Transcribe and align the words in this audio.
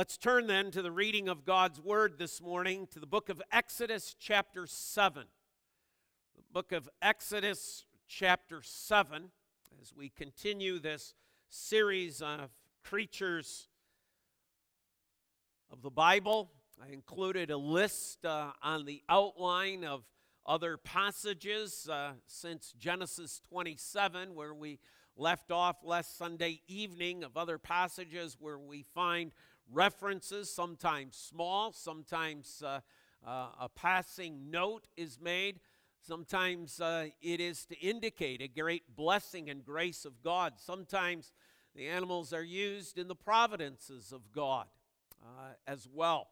Let's 0.00 0.16
turn 0.16 0.46
then 0.46 0.70
to 0.70 0.80
the 0.80 0.90
reading 0.90 1.28
of 1.28 1.44
God's 1.44 1.78
Word 1.78 2.14
this 2.16 2.40
morning 2.40 2.88
to 2.92 2.98
the 2.98 3.06
book 3.06 3.28
of 3.28 3.42
Exodus, 3.52 4.16
chapter 4.18 4.66
7. 4.66 5.24
The 6.34 6.42
book 6.54 6.72
of 6.72 6.88
Exodus, 7.02 7.84
chapter 8.08 8.62
7, 8.62 9.30
as 9.78 9.92
we 9.94 10.08
continue 10.08 10.78
this 10.78 11.12
series 11.50 12.22
of 12.22 12.48
creatures 12.82 13.68
of 15.70 15.82
the 15.82 15.90
Bible. 15.90 16.50
I 16.82 16.94
included 16.94 17.50
a 17.50 17.58
list 17.58 18.24
uh, 18.24 18.52
on 18.62 18.86
the 18.86 19.02
outline 19.06 19.84
of 19.84 20.04
other 20.46 20.78
passages 20.78 21.90
uh, 21.92 22.12
since 22.26 22.72
Genesis 22.78 23.42
27, 23.50 24.34
where 24.34 24.54
we 24.54 24.78
left 25.14 25.50
off 25.50 25.76
last 25.84 26.16
Sunday 26.16 26.62
evening, 26.68 27.22
of 27.22 27.36
other 27.36 27.58
passages 27.58 28.38
where 28.40 28.58
we 28.58 28.82
find 28.94 29.32
references, 29.72 30.52
sometimes 30.52 31.16
small, 31.16 31.72
sometimes 31.72 32.62
uh, 32.64 32.80
uh, 33.26 33.48
a 33.60 33.68
passing 33.68 34.50
note 34.50 34.88
is 34.96 35.18
made. 35.20 35.60
Sometimes 36.00 36.80
uh, 36.80 37.06
it 37.20 37.40
is 37.40 37.66
to 37.66 37.78
indicate 37.78 38.40
a 38.40 38.48
great 38.48 38.96
blessing 38.96 39.50
and 39.50 39.64
grace 39.64 40.04
of 40.04 40.22
God. 40.22 40.54
Sometimes 40.56 41.32
the 41.74 41.88
animals 41.88 42.32
are 42.32 42.42
used 42.42 42.98
in 42.98 43.06
the 43.06 43.14
providences 43.14 44.12
of 44.12 44.32
God 44.32 44.66
uh, 45.22 45.52
as 45.66 45.86
well. 45.92 46.28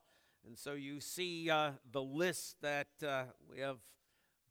And 0.46 0.59
so 0.59 0.73
you 0.73 1.01
see 1.01 1.51
uh, 1.51 1.73
the 1.93 2.02
list 2.02 2.57
that 2.62 2.88
uh, 3.07 3.24
we 3.51 3.60
have 3.60 3.79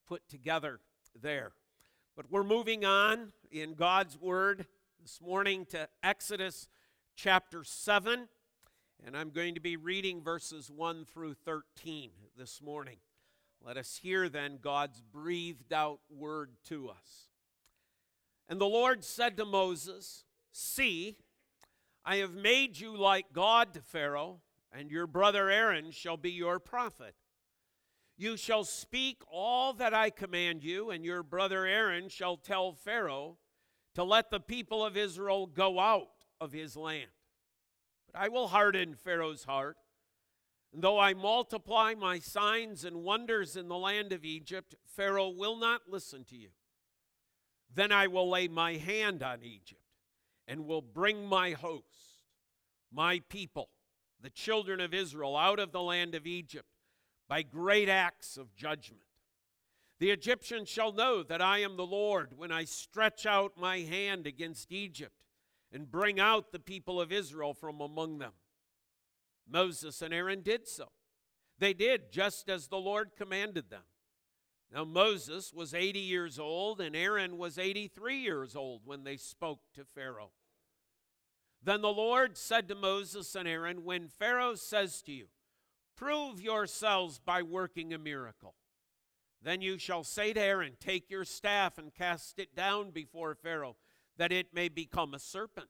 put 0.07 0.27
together 0.29 0.79
there. 1.19 1.51
But 2.15 2.31
we're 2.31 2.43
moving 2.43 2.85
on 2.85 3.33
in 3.51 3.73
God's 3.73 4.19
Word 4.19 4.65
this 5.01 5.19
morning 5.19 5.65
to 5.67 5.87
Exodus 6.03 6.67
chapter 7.15 7.63
7. 7.63 8.27
And 9.05 9.15
I'm 9.15 9.29
going 9.29 9.55
to 9.55 9.61
be 9.61 9.77
reading 9.77 10.21
verses 10.21 10.69
1 10.69 11.05
through 11.05 11.35
13 11.35 12.09
this 12.37 12.61
morning. 12.61 12.97
Let 13.63 13.77
us 13.77 13.99
hear 14.01 14.27
then 14.27 14.59
God's 14.61 15.01
breathed 15.01 15.71
out 15.71 15.99
word 16.09 16.51
to 16.65 16.89
us. 16.89 17.27
And 18.49 18.59
the 18.59 18.65
Lord 18.65 19.03
said 19.03 19.37
to 19.37 19.45
Moses, 19.45 20.25
See, 20.51 21.17
I 22.03 22.17
have 22.17 22.33
made 22.33 22.79
you 22.79 22.95
like 22.95 23.33
God 23.33 23.73
to 23.73 23.81
Pharaoh, 23.81 24.41
and 24.71 24.89
your 24.89 25.07
brother 25.07 25.49
Aaron 25.49 25.91
shall 25.91 26.17
be 26.17 26.31
your 26.31 26.59
prophet. 26.59 27.15
You 28.17 28.35
shall 28.35 28.63
speak 28.63 29.21
all 29.29 29.73
that 29.73 29.93
I 29.93 30.09
command 30.09 30.63
you, 30.63 30.89
and 30.89 31.05
your 31.05 31.21
brother 31.21 31.65
Aaron 31.65 32.09
shall 32.09 32.35
tell 32.35 32.73
Pharaoh 32.73 33.37
to 33.95 34.03
let 34.03 34.31
the 34.31 34.39
people 34.39 34.83
of 34.83 34.97
Israel 34.97 35.45
go 35.45 35.79
out 35.79 36.07
of 36.41 36.51
his 36.51 36.75
land. 36.75 37.09
But 38.11 38.21
I 38.21 38.29
will 38.29 38.47
harden 38.47 38.95
Pharaoh's 38.95 39.43
heart. 39.43 39.77
And 40.73 40.81
though 40.81 40.99
I 40.99 41.13
multiply 41.13 41.93
my 41.93 42.19
signs 42.19 42.83
and 42.83 43.03
wonders 43.03 43.55
in 43.55 43.67
the 43.67 43.77
land 43.77 44.11
of 44.11 44.25
Egypt, 44.25 44.75
Pharaoh 44.85 45.29
will 45.29 45.57
not 45.57 45.89
listen 45.89 46.23
to 46.25 46.35
you. 46.35 46.49
Then 47.73 47.91
I 47.91 48.07
will 48.07 48.29
lay 48.29 48.47
my 48.47 48.73
hand 48.73 49.23
on 49.23 49.43
Egypt 49.43 49.81
and 50.47 50.65
will 50.65 50.81
bring 50.81 51.25
my 51.27 51.51
host, 51.51 52.23
my 52.91 53.21
people, 53.29 53.69
the 54.21 54.29
children 54.29 54.79
of 54.79 54.93
Israel, 54.93 55.35
out 55.35 55.59
of 55.59 55.71
the 55.71 55.81
land 55.81 56.15
of 56.15 56.25
Egypt 56.25 56.67
by 57.27 57.43
great 57.43 57.89
acts 57.89 58.37
of 58.37 58.55
judgment. 58.55 59.01
The 59.99 60.11
Egyptians 60.11 60.69
shall 60.69 60.91
know 60.91 61.23
that 61.23 61.41
I 61.41 61.59
am 61.59 61.75
the 61.75 61.85
Lord 61.85 62.37
when 62.37 62.51
I 62.51 62.65
stretch 62.65 63.25
out 63.25 63.57
my 63.57 63.79
hand 63.79 64.27
against 64.27 64.71
Egypt 64.71 65.23
and 65.71 65.91
bring 65.91 66.19
out 66.19 66.51
the 66.51 66.59
people 66.59 66.99
of 67.01 67.11
Israel 67.11 67.53
from 67.53 67.81
among 67.81 68.19
them. 68.19 68.33
Moses 69.49 70.01
and 70.01 70.13
Aaron 70.13 70.41
did 70.41 70.67
so. 70.67 70.89
They 71.59 71.73
did 71.73 72.11
just 72.11 72.49
as 72.49 72.67
the 72.67 72.77
Lord 72.77 73.11
commanded 73.17 73.69
them. 73.69 73.83
Now, 74.73 74.83
Moses 74.83 75.53
was 75.53 75.73
80 75.73 75.99
years 75.99 76.37
old, 76.37 76.81
and 76.81 76.95
Aaron 76.95 77.37
was 77.37 77.57
83 77.57 78.17
years 78.17 78.55
old 78.55 78.81
when 78.83 79.03
they 79.03 79.15
spoke 79.15 79.61
to 79.75 79.85
Pharaoh. 79.85 80.31
Then 81.63 81.81
the 81.81 81.87
Lord 81.87 82.37
said 82.37 82.67
to 82.67 82.75
Moses 82.75 83.33
and 83.33 83.47
Aaron, 83.47 83.83
When 83.83 84.07
Pharaoh 84.07 84.55
says 84.55 85.01
to 85.03 85.11
you, 85.11 85.27
Prove 85.95 86.41
yourselves 86.41 87.19
by 87.19 87.41
working 87.41 87.93
a 87.93 87.97
miracle, 87.97 88.55
then 89.41 89.61
you 89.61 89.79
shall 89.79 90.03
say 90.03 90.33
to 90.33 90.39
Aaron, 90.39 90.73
Take 90.79 91.09
your 91.09 91.25
staff 91.25 91.77
and 91.77 91.93
cast 91.93 92.37
it 92.37 92.55
down 92.55 92.91
before 92.91 93.33
Pharaoh 93.35 93.77
that 94.17 94.31
it 94.31 94.53
may 94.53 94.67
become 94.69 95.13
a 95.13 95.19
serpent. 95.19 95.69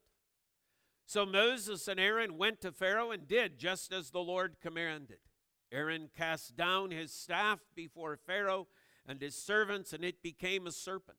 So 1.06 1.26
Moses 1.26 1.88
and 1.88 2.00
Aaron 2.00 2.38
went 2.38 2.60
to 2.62 2.72
Pharaoh 2.72 3.12
and 3.12 3.28
did 3.28 3.58
just 3.58 3.94
as 3.94 4.10
the 4.10 4.20
Lord 4.20 4.58
commanded. 4.62 5.20
Aaron 5.72 6.10
cast 6.16 6.56
down 6.56 6.92
his 6.92 7.14
staff 7.14 7.60
before 7.76 8.18
Pharaoh 8.18 8.68
and 9.08 9.22
his 9.22 9.36
servants, 9.36 9.94
and 9.94 10.04
it 10.04 10.22
became 10.22 10.68
a 10.68 10.72
serpent. 10.72 11.18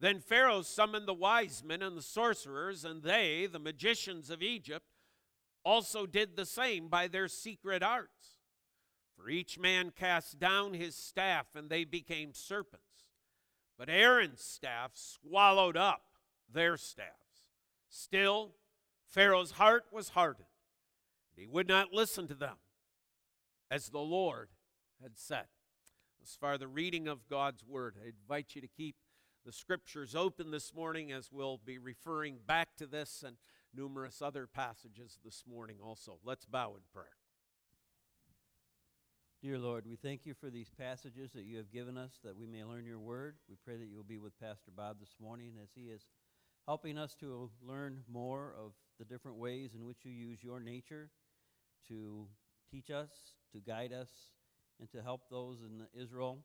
Then 0.00 0.20
Pharaoh 0.20 0.62
summoned 0.62 1.08
the 1.08 1.14
wise 1.14 1.62
men 1.64 1.82
and 1.82 1.96
the 1.96 2.02
sorcerers, 2.02 2.84
and 2.84 3.02
they, 3.02 3.48
the 3.50 3.58
magicians 3.58 4.30
of 4.30 4.42
Egypt, 4.42 4.86
also 5.64 6.06
did 6.06 6.36
the 6.36 6.46
same 6.46 6.88
by 6.88 7.08
their 7.08 7.26
secret 7.26 7.82
arts. 7.82 8.38
For 9.16 9.28
each 9.28 9.58
man 9.58 9.92
cast 9.96 10.38
down 10.38 10.74
his 10.74 10.94
staff, 10.94 11.46
and 11.54 11.70
they 11.70 11.84
became 11.84 12.32
serpents. 12.32 12.84
But 13.78 13.88
Aaron's 13.88 14.42
staff 14.42 14.92
swallowed 14.94 15.76
up 15.76 16.02
their 16.54 16.76
staffs. 16.76 17.50
Still, 17.88 18.52
Pharaoh's 19.06 19.52
heart 19.52 19.84
was 19.92 20.10
hardened, 20.10 20.48
and 21.36 21.42
he 21.42 21.46
would 21.46 21.68
not 21.68 21.92
listen 21.92 22.26
to 22.28 22.34
them, 22.34 22.56
as 23.70 23.88
the 23.90 23.98
Lord 23.98 24.48
had 25.02 25.18
said. 25.18 25.46
As 26.22 26.36
far 26.40 26.56
the 26.56 26.68
reading 26.68 27.06
of 27.06 27.28
God's 27.28 27.62
word, 27.62 27.96
I 28.02 28.08
invite 28.08 28.54
you 28.54 28.62
to 28.62 28.68
keep 28.68 28.96
the 29.44 29.52
scriptures 29.52 30.14
open 30.14 30.50
this 30.50 30.72
morning 30.74 31.12
as 31.12 31.30
we'll 31.30 31.60
be 31.62 31.76
referring 31.76 32.38
back 32.46 32.76
to 32.78 32.86
this 32.86 33.22
and 33.26 33.36
numerous 33.74 34.22
other 34.22 34.46
passages 34.46 35.18
this 35.22 35.44
morning 35.46 35.76
also. 35.82 36.18
Let's 36.24 36.46
bow 36.46 36.70
in 36.76 36.82
prayer. 36.92 37.18
Dear 39.42 39.58
Lord, 39.58 39.84
we 39.86 39.96
thank 39.96 40.24
you 40.24 40.32
for 40.32 40.48
these 40.48 40.70
passages 40.70 41.32
that 41.32 41.44
you 41.44 41.58
have 41.58 41.70
given 41.70 41.98
us 41.98 42.18
that 42.24 42.34
we 42.34 42.46
may 42.46 42.64
learn 42.64 42.86
your 42.86 42.98
word. 42.98 43.36
We 43.46 43.56
pray 43.62 43.76
that 43.76 43.88
you 43.88 43.98
will 43.98 44.02
be 44.02 44.16
with 44.16 44.40
Pastor 44.40 44.70
Bob 44.74 45.00
this 45.00 45.16
morning 45.20 45.56
as 45.62 45.68
he 45.74 45.90
is 45.90 46.06
helping 46.66 46.96
us 46.96 47.14
to 47.16 47.50
learn 47.66 48.00
more 48.10 48.54
of 48.58 48.72
the 48.98 49.04
different 49.04 49.36
ways 49.36 49.70
in 49.74 49.84
which 49.84 49.98
you 50.04 50.10
use 50.10 50.42
your 50.42 50.60
nature 50.60 51.10
to 51.88 52.26
teach 52.70 52.90
us, 52.90 53.10
to 53.52 53.60
guide 53.60 53.92
us, 53.92 54.08
and 54.80 54.90
to 54.90 55.02
help 55.02 55.28
those 55.30 55.58
in 55.60 55.86
Israel. 56.00 56.38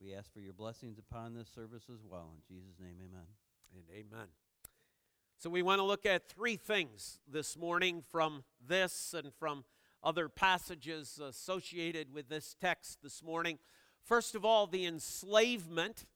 We 0.00 0.14
ask 0.14 0.32
for 0.32 0.40
your 0.40 0.52
blessings 0.52 0.98
upon 0.98 1.34
this 1.34 1.48
service 1.48 1.84
as 1.92 2.00
well. 2.08 2.30
In 2.36 2.56
Jesus' 2.56 2.78
name, 2.80 2.96
amen. 2.98 3.26
And 3.74 3.84
amen. 3.92 4.28
So, 5.38 5.50
we 5.50 5.62
want 5.62 5.78
to 5.78 5.84
look 5.84 6.06
at 6.06 6.28
three 6.28 6.56
things 6.56 7.20
this 7.30 7.56
morning 7.56 8.02
from 8.10 8.44
this 8.66 9.14
and 9.14 9.32
from 9.34 9.64
other 10.02 10.28
passages 10.28 11.20
associated 11.22 12.12
with 12.12 12.28
this 12.28 12.54
text 12.60 12.98
this 13.02 13.22
morning. 13.22 13.58
First 14.04 14.34
of 14.34 14.44
all, 14.44 14.66
the 14.66 14.86
enslavement 14.86 16.06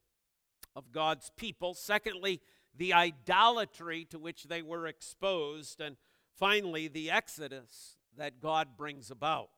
of 0.74 0.92
God's 0.92 1.30
people. 1.36 1.74
Secondly, 1.74 2.40
the 2.76 2.92
idolatry 2.92 4.06
to 4.10 4.18
which 4.18 4.44
they 4.44 4.62
were 4.62 4.86
exposed, 4.86 5.80
and 5.80 5.96
finally, 6.36 6.88
the 6.88 7.10
exodus 7.10 7.96
that 8.16 8.40
God 8.40 8.76
brings 8.76 9.10
about. 9.10 9.50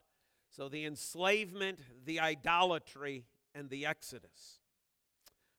So, 0.51 0.69
the 0.69 0.85
enslavement, 0.85 1.81
the 2.05 2.21
idolatry, 2.21 3.25
and 3.55 3.71
the 3.71 3.87
exodus. 3.87 4.61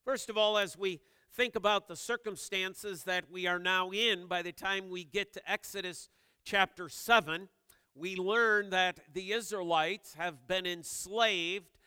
First 0.04 0.30
of 0.30 0.38
all, 0.38 0.58
as 0.58 0.76
we 0.76 1.00
think 1.34 1.56
about 1.56 1.88
the 1.88 1.96
circumstances 1.96 3.04
that 3.04 3.30
we 3.30 3.46
are 3.46 3.58
now 3.58 3.90
in 3.90 4.26
by 4.26 4.42
the 4.42 4.52
time 4.52 4.88
we 4.88 5.04
get 5.04 5.32
to 5.34 5.50
Exodus 5.50 6.08
chapter 6.44 6.88
7, 6.88 7.48
we 7.94 8.16
learn 8.16 8.70
that 8.70 9.00
the 9.12 9.32
Israelites 9.32 10.14
have 10.14 10.46
been 10.46 10.66
enslaved 10.66 11.78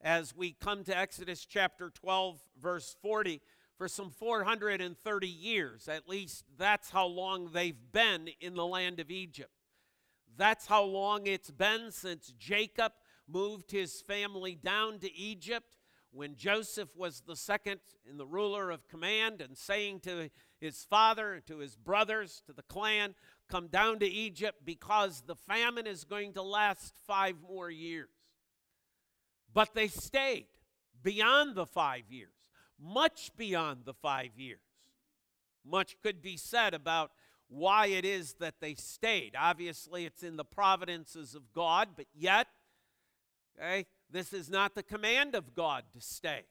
as 0.00 0.34
we 0.34 0.52
come 0.52 0.84
to 0.84 0.96
Exodus 0.96 1.44
chapter 1.44 1.90
12, 1.90 2.40
verse 2.60 2.96
40 3.00 3.40
for 3.78 3.88
some 3.88 4.10
430 4.10 5.28
years. 5.28 5.88
At 5.88 6.08
least 6.08 6.44
that's 6.58 6.90
how 6.90 7.06
long 7.06 7.50
they've 7.52 7.80
been 7.92 8.28
in 8.40 8.54
the 8.54 8.66
land 8.66 8.98
of 8.98 9.10
Egypt. 9.10 9.52
That's 10.36 10.66
how 10.66 10.82
long 10.82 11.26
it's 11.26 11.50
been 11.50 11.90
since 11.90 12.32
Jacob 12.38 12.92
moved 13.28 13.70
his 13.70 14.02
family 14.02 14.56
down 14.56 14.98
to 14.98 15.14
Egypt 15.14 15.76
when 16.10 16.34
Joseph 16.34 16.88
was 16.96 17.22
the 17.26 17.36
second 17.36 17.80
in 18.08 18.16
the 18.16 18.26
ruler 18.26 18.70
of 18.70 18.88
command 18.88 19.40
and 19.40 19.56
saying 19.56 20.00
to 20.00 20.30
his 20.60 20.84
father 20.88 21.34
and 21.34 21.46
to 21.46 21.58
his 21.58 21.76
brothers, 21.76 22.42
to 22.46 22.52
the 22.52 22.62
clan, 22.62 23.14
Come 23.48 23.68
down 23.68 23.98
to 24.00 24.06
Egypt 24.06 24.58
because 24.66 25.22
the 25.26 25.34
famine 25.34 25.86
is 25.86 26.04
going 26.04 26.34
to 26.34 26.42
last 26.42 26.94
five 27.06 27.36
more 27.48 27.70
years. 27.70 28.10
But 29.54 29.72
they 29.72 29.88
stayed 29.88 30.48
beyond 31.02 31.54
the 31.54 31.64
five 31.64 32.02
years 32.10 32.37
much 32.80 33.30
beyond 33.36 33.80
the 33.84 33.94
five 33.94 34.30
years. 34.36 34.60
Much 35.64 35.96
could 36.02 36.22
be 36.22 36.36
said 36.36 36.74
about 36.74 37.10
why 37.48 37.86
it 37.86 38.04
is 38.04 38.34
that 38.34 38.60
they 38.60 38.74
stayed. 38.74 39.34
Obviously, 39.38 40.04
it's 40.04 40.22
in 40.22 40.36
the 40.36 40.44
providences 40.44 41.34
of 41.34 41.52
God, 41.52 41.90
but 41.96 42.06
yet, 42.14 42.46
okay, 43.58 43.86
this 44.10 44.32
is 44.32 44.48
not 44.50 44.74
the 44.74 44.82
command 44.82 45.34
of 45.34 45.54
God 45.54 45.84
to 45.94 46.00
stay. 46.00 46.44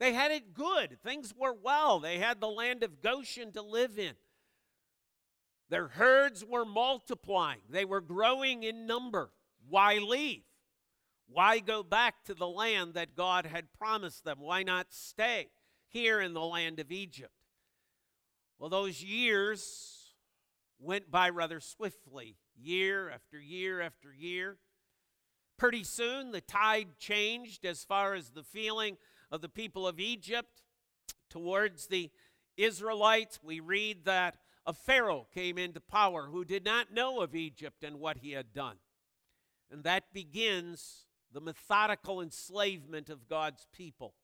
They 0.00 0.12
had 0.12 0.32
it 0.32 0.54
good. 0.54 0.98
Things 1.02 1.32
were 1.36 1.54
well. 1.54 2.00
They 2.00 2.18
had 2.18 2.40
the 2.40 2.48
land 2.48 2.82
of 2.82 3.00
Goshen 3.00 3.52
to 3.52 3.62
live 3.62 3.98
in. 3.98 4.14
Their 5.70 5.88
herds 5.88 6.44
were 6.44 6.64
multiplying, 6.64 7.60
they 7.68 7.84
were 7.84 8.00
growing 8.00 8.62
in 8.62 8.86
number. 8.86 9.30
Why 9.68 9.96
leave? 9.96 10.42
Why 11.26 11.58
go 11.58 11.82
back 11.82 12.24
to 12.24 12.34
the 12.34 12.48
land 12.48 12.94
that 12.94 13.16
God 13.16 13.46
had 13.46 13.72
promised 13.72 14.24
them? 14.24 14.38
Why 14.40 14.62
not 14.62 14.92
stay 14.92 15.48
here 15.88 16.20
in 16.20 16.34
the 16.34 16.40
land 16.40 16.78
of 16.80 16.92
Egypt? 16.92 17.32
Well, 18.58 18.70
those 18.70 19.02
years 19.02 20.14
went 20.78 21.10
by 21.10 21.30
rather 21.30 21.60
swiftly, 21.60 22.36
year 22.56 23.10
after 23.10 23.38
year 23.38 23.80
after 23.80 24.12
year. 24.12 24.58
Pretty 25.56 25.84
soon, 25.84 26.30
the 26.30 26.40
tide 26.40 26.98
changed 26.98 27.64
as 27.64 27.84
far 27.84 28.14
as 28.14 28.30
the 28.30 28.42
feeling 28.42 28.96
of 29.30 29.40
the 29.40 29.48
people 29.48 29.86
of 29.86 30.00
Egypt 30.00 30.62
towards 31.30 31.86
the 31.86 32.10
Israelites. 32.56 33.40
We 33.42 33.60
read 33.60 34.04
that 34.04 34.36
a 34.66 34.72
Pharaoh 34.72 35.26
came 35.32 35.58
into 35.58 35.80
power 35.80 36.28
who 36.30 36.44
did 36.44 36.64
not 36.64 36.92
know 36.92 37.20
of 37.20 37.34
Egypt 37.34 37.84
and 37.84 37.98
what 37.98 38.18
he 38.18 38.32
had 38.32 38.52
done. 38.52 38.76
And 39.70 39.84
that 39.84 40.12
begins 40.12 41.06
the 41.34 41.40
methodical 41.40 42.22
enslavement 42.22 43.10
of 43.10 43.28
God's 43.28 43.66
people. 43.72 44.14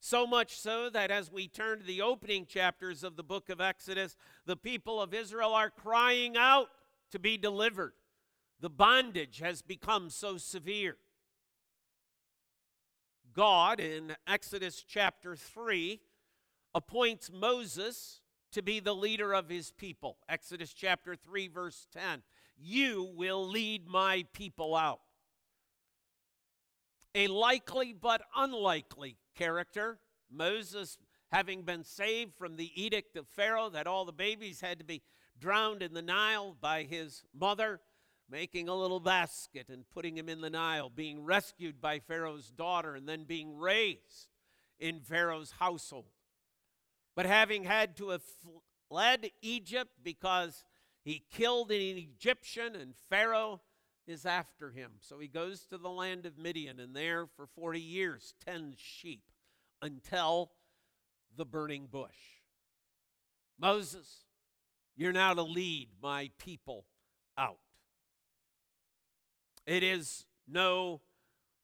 So 0.00 0.26
much 0.26 0.58
so 0.58 0.88
that 0.88 1.10
as 1.10 1.30
we 1.30 1.46
turn 1.46 1.80
to 1.80 1.84
the 1.84 2.00
opening 2.00 2.46
chapters 2.46 3.04
of 3.04 3.16
the 3.16 3.22
book 3.22 3.50
of 3.50 3.60
Exodus, 3.60 4.16
the 4.46 4.56
people 4.56 5.00
of 5.00 5.12
Israel 5.12 5.52
are 5.52 5.68
crying 5.68 6.38
out 6.38 6.68
to 7.12 7.18
be 7.18 7.36
delivered. 7.36 7.92
The 8.60 8.70
bondage 8.70 9.40
has 9.40 9.60
become 9.60 10.08
so 10.08 10.38
severe. 10.38 10.96
God, 13.34 13.78
in 13.78 14.16
Exodus 14.26 14.82
chapter 14.82 15.36
3, 15.36 16.00
appoints 16.74 17.30
Moses 17.30 18.22
to 18.52 18.62
be 18.62 18.80
the 18.80 18.94
leader 18.94 19.34
of 19.34 19.50
his 19.50 19.70
people. 19.70 20.16
Exodus 20.30 20.72
chapter 20.72 21.14
3, 21.14 21.48
verse 21.48 21.86
10. 21.92 22.22
You 22.58 23.12
will 23.14 23.46
lead 23.46 23.86
my 23.86 24.24
people 24.32 24.74
out. 24.74 25.00
A 27.14 27.26
likely 27.26 27.92
but 27.92 28.22
unlikely 28.36 29.16
character. 29.34 29.98
Moses, 30.30 30.98
having 31.32 31.62
been 31.62 31.84
saved 31.84 32.34
from 32.36 32.56
the 32.56 32.70
edict 32.80 33.16
of 33.16 33.26
Pharaoh 33.28 33.70
that 33.70 33.86
all 33.86 34.04
the 34.04 34.12
babies 34.12 34.60
had 34.60 34.78
to 34.78 34.84
be 34.84 35.02
drowned 35.38 35.82
in 35.82 35.94
the 35.94 36.02
Nile 36.02 36.56
by 36.60 36.84
his 36.84 37.24
mother, 37.34 37.80
making 38.28 38.68
a 38.68 38.74
little 38.74 39.00
basket 39.00 39.68
and 39.68 39.88
putting 39.90 40.16
him 40.16 40.28
in 40.28 40.40
the 40.40 40.50
Nile, 40.50 40.88
being 40.88 41.24
rescued 41.24 41.80
by 41.80 41.98
Pharaoh's 41.98 42.50
daughter, 42.50 42.94
and 42.94 43.08
then 43.08 43.24
being 43.24 43.56
raised 43.56 44.28
in 44.78 45.00
Pharaoh's 45.00 45.52
household. 45.58 46.12
But 47.16 47.26
having 47.26 47.64
had 47.64 47.96
to 47.96 48.10
have 48.10 48.22
fled 48.88 49.30
Egypt 49.42 49.90
because 50.02 50.64
he 51.02 51.24
killed 51.30 51.70
an 51.70 51.98
Egyptian 51.98 52.76
and 52.76 52.94
Pharaoh 53.08 53.62
is 54.10 54.26
after 54.26 54.70
him. 54.70 54.92
So 55.00 55.18
he 55.18 55.28
goes 55.28 55.64
to 55.66 55.78
the 55.78 55.88
land 55.88 56.26
of 56.26 56.36
Midian 56.36 56.80
and 56.80 56.94
there 56.94 57.26
for 57.26 57.46
40 57.46 57.80
years 57.80 58.34
tends 58.44 58.78
sheep 58.78 59.22
until 59.80 60.50
the 61.36 61.44
burning 61.44 61.86
bush. 61.90 62.38
Moses, 63.58 64.24
you're 64.96 65.12
now 65.12 65.34
to 65.34 65.42
lead 65.42 65.88
my 66.02 66.30
people 66.38 66.86
out. 67.38 67.58
It 69.66 69.82
is 69.82 70.26
no 70.48 71.00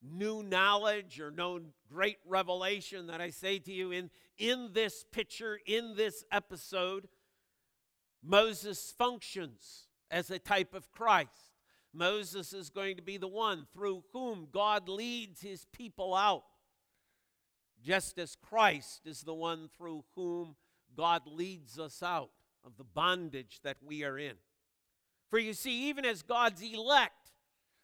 new 0.02 0.43
knowledge 0.43 1.20
or 1.20 1.31
no 1.31 1.60
great 1.93 2.19
revelation 2.25 3.08
that 3.08 3.20
I 3.20 3.31
say 3.31 3.58
to 3.58 3.72
you 3.72 3.90
in, 3.90 4.10
in 4.38 4.70
this 4.72 5.04
picture, 5.10 5.58
in 5.66 5.96
this 5.96 6.25
episode. 6.31 7.08
Moses 8.22 8.94
functions 8.96 9.88
as 10.10 10.31
a 10.31 10.38
type 10.38 10.75
of 10.75 10.90
Christ. 10.90 11.56
Moses 11.96 12.52
is 12.52 12.70
going 12.70 12.96
to 12.96 13.02
be 13.02 13.16
the 13.16 13.28
one 13.28 13.66
through 13.72 14.04
whom 14.12 14.48
God 14.52 14.88
leads 14.88 15.40
his 15.40 15.66
people 15.72 16.14
out, 16.14 16.44
just 17.82 18.19
as 18.19 18.37
Christ 18.37 19.02
is 19.06 19.22
the 19.22 19.34
one 19.34 19.69
through 19.76 20.04
whom 20.14 20.56
God 20.96 21.22
leads 21.26 21.78
us 21.78 22.02
out 22.02 22.31
of 22.64 22.76
the 22.76 22.84
bondage 22.84 23.60
that 23.62 23.78
we 23.84 24.04
are 24.04 24.19
in. 24.19 24.34
For 25.31 25.38
you 25.38 25.54
see, 25.54 25.88
even 25.88 26.04
as 26.04 26.22
God's 26.22 26.62
elect, 26.62 27.32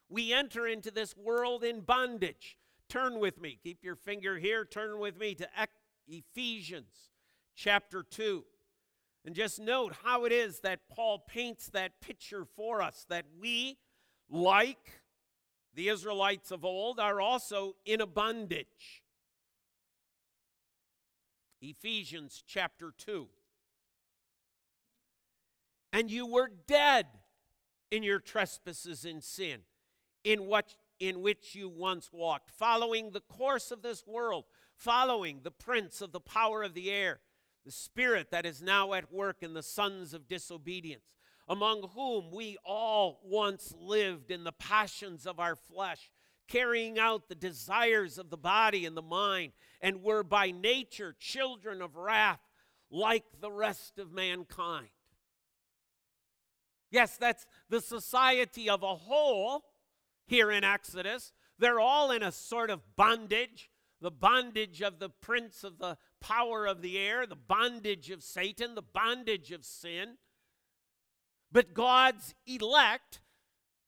we 0.09 0.33
enter 0.33 0.67
into 0.67 0.91
this 0.91 1.15
world 1.17 1.63
in 1.63 1.81
bondage. 1.81 2.57
Turn 2.89 3.19
with 3.19 3.41
me, 3.41 3.57
keep 3.61 3.83
your 3.83 3.95
finger 3.95 4.37
here, 4.37 4.65
turn 4.65 4.99
with 4.99 5.17
me 5.17 5.33
to 5.35 5.47
Ephesians 6.07 7.09
chapter 7.55 8.03
2. 8.03 8.43
And 9.25 9.33
just 9.33 9.59
note 9.59 9.95
how 10.03 10.25
it 10.25 10.31
is 10.31 10.59
that 10.59 10.81
Paul 10.89 11.19
paints 11.19 11.67
that 11.69 12.01
picture 12.01 12.45
for 12.55 12.81
us 12.81 13.05
that 13.09 13.25
we, 13.39 13.77
like 14.33 15.01
the 15.75 15.89
Israelites 15.89 16.51
of 16.51 16.65
old, 16.65 16.99
are 16.99 17.21
also 17.21 17.75
in 17.85 18.01
a 18.01 18.07
bondage. 18.07 19.03
Ephesians 21.61 22.43
chapter 22.45 22.93
2. 22.97 23.27
And 25.93 26.09
you 26.09 26.25
were 26.25 26.51
dead 26.67 27.05
in 27.91 28.01
your 28.01 28.19
trespasses 28.19 29.05
and 29.05 29.23
sin 29.23 29.59
in 30.23 30.47
what 30.47 30.75
in 30.99 31.21
which 31.21 31.53
you 31.53 31.67
once 31.67 32.09
walked, 32.13 32.49
following 32.49 33.11
the 33.11 33.19
course 33.19 33.71
of 33.71 33.81
this 33.81 34.05
world, 34.07 34.45
following 34.75 35.41
the 35.43 35.51
prince 35.51 36.01
of 36.01 36.11
the 36.11 36.19
power 36.19 36.63
of 36.63 36.73
the 36.73 36.89
air, 36.89 37.19
the 37.65 37.71
spirit 37.71 38.31
that 38.31 38.45
is 38.45 38.61
now 38.61 38.93
at 38.93 39.11
work 39.11 39.37
in 39.41 39.53
the 39.53 39.63
sons 39.63 40.13
of 40.13 40.29
disobedience, 40.29 41.03
among 41.47 41.89
whom 41.95 42.31
we 42.31 42.57
all 42.65 43.19
once 43.23 43.73
lived 43.77 44.31
in 44.31 44.43
the 44.43 44.51
passions 44.51 45.25
of 45.25 45.39
our 45.39 45.55
flesh, 45.55 46.09
carrying 46.47 46.97
out 46.97 47.27
the 47.27 47.35
desires 47.35 48.17
of 48.17 48.29
the 48.29 48.37
body 48.37 48.85
and 48.85 48.95
the 48.95 49.01
mind, 49.01 49.53
and 49.81 50.03
were 50.03 50.23
by 50.23 50.51
nature 50.51 51.15
children 51.19 51.81
of 51.81 51.95
wrath 51.95 52.39
like 52.89 53.25
the 53.41 53.51
rest 53.51 53.97
of 53.99 54.11
mankind. 54.11 54.89
Yes, 56.91 57.17
that's 57.17 57.45
the 57.69 57.81
society 57.81 58.69
of 58.69 58.83
a 58.83 58.95
whole 58.95 59.63
here 60.27 60.51
in 60.51 60.63
Exodus. 60.63 61.33
They're 61.57 61.79
all 61.79 62.11
in 62.11 62.21
a 62.21 62.31
sort 62.31 62.69
of 62.69 62.95
bondage 62.95 63.69
the 64.03 64.11
bondage 64.11 64.81
of 64.81 64.99
the 64.99 65.09
prince 65.09 65.63
of 65.63 65.79
the 65.79 65.97
power 66.19 66.65
of 66.65 66.81
the 66.81 66.99
air, 66.99 67.25
the 67.25 67.37
bondage 67.37 68.09
of 68.09 68.21
Satan, 68.21 68.75
the 68.75 68.81
bondage 68.81 69.51
of 69.51 69.63
sin. 69.63 70.17
But 71.53 71.75
God's 71.75 72.33
elect 72.47 73.21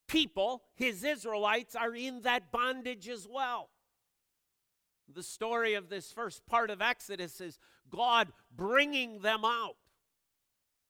people, 0.07 0.62
his 0.75 1.03
Israelites, 1.03 1.75
are 1.75 1.95
in 1.95 2.22
that 2.22 2.51
bondage 2.51 3.10
as 3.10 3.27
well. 3.27 3.69
The 5.12 5.24
story 5.24 5.74
of 5.74 5.89
this 5.89 6.12
first 6.12 6.45
part 6.45 6.69
of 6.69 6.81
Exodus 6.81 7.41
is 7.41 7.57
God 7.89 8.31
bringing 8.55 9.19
them 9.19 9.43
out. 9.43 9.75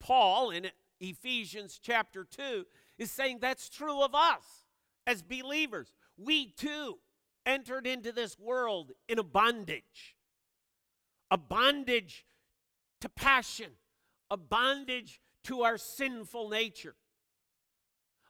Paul 0.02 0.52
in 0.52 0.68
Ephesians 1.00 1.80
chapter 1.82 2.26
2 2.26 2.66
is 2.98 3.10
saying 3.10 3.40
that's 3.40 3.70
true 3.70 4.02
of 4.02 4.14
us 4.14 4.66
as 5.08 5.22
believers. 5.22 5.94
We 6.18 6.52
too 6.52 7.00
entered 7.46 7.88
into 7.88 8.12
this 8.12 8.38
world 8.38 8.92
in 9.08 9.20
a 9.20 9.24
bondage, 9.24 10.16
a 11.32 11.38
bondage 11.38 12.26
to 13.02 13.10
passion, 13.10 13.72
a 14.30 14.38
bondage 14.38 15.22
to 15.46 15.64
our 15.64 15.78
sinful 15.78 16.50
nature, 16.50 16.96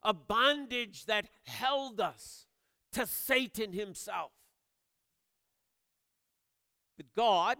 a 0.03 0.13
bondage 0.13 1.05
that 1.05 1.27
held 1.45 1.99
us 1.99 2.45
to 2.93 3.05
Satan 3.05 3.73
himself. 3.73 4.31
But 6.97 7.07
God, 7.15 7.57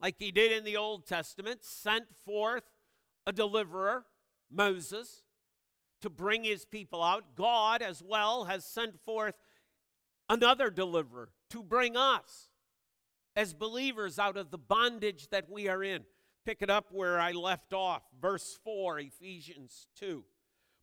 like 0.00 0.16
He 0.18 0.32
did 0.32 0.52
in 0.52 0.64
the 0.64 0.76
Old 0.76 1.06
Testament, 1.06 1.64
sent 1.64 2.04
forth 2.24 2.64
a 3.26 3.32
deliverer, 3.32 4.04
Moses, 4.50 5.22
to 6.02 6.10
bring 6.10 6.44
his 6.44 6.64
people 6.64 7.02
out. 7.02 7.36
God, 7.36 7.80
as 7.80 8.02
well, 8.02 8.44
has 8.44 8.64
sent 8.64 9.00
forth 9.04 9.34
another 10.28 10.70
deliverer 10.70 11.30
to 11.50 11.62
bring 11.62 11.96
us 11.96 12.48
as 13.34 13.54
believers 13.54 14.18
out 14.18 14.36
of 14.36 14.50
the 14.50 14.58
bondage 14.58 15.28
that 15.30 15.48
we 15.48 15.68
are 15.68 15.82
in. 15.82 16.04
Pick 16.44 16.62
it 16.62 16.70
up 16.70 16.86
where 16.90 17.20
I 17.20 17.32
left 17.32 17.72
off, 17.72 18.02
verse 18.20 18.58
4, 18.64 18.98
Ephesians 18.98 19.86
2. 19.96 20.24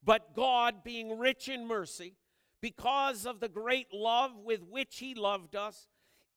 But 0.03 0.33
God, 0.35 0.83
being 0.83 1.17
rich 1.17 1.49
in 1.49 1.67
mercy, 1.67 2.15
because 2.61 3.25
of 3.25 3.39
the 3.39 3.49
great 3.49 3.93
love 3.93 4.31
with 4.43 4.63
which 4.63 4.99
He 4.99 5.15
loved 5.15 5.55
us, 5.55 5.87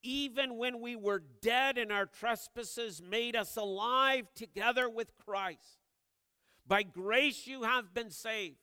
even 0.03 0.57
when 0.59 0.81
we 0.81 0.97
were 0.97 1.23
dead 1.41 1.79
in 1.79 1.93
our 1.93 2.07
trespasses, 2.07 3.01
made 3.01 3.37
us 3.37 3.57
alive 3.57 4.27
together 4.35 4.89
with 4.89 5.17
Christ. 5.17 5.79
By 6.67 6.83
grace 6.83 7.47
you 7.47 7.63
have 7.63 7.95
been 7.95 8.11
saved, 8.11 8.57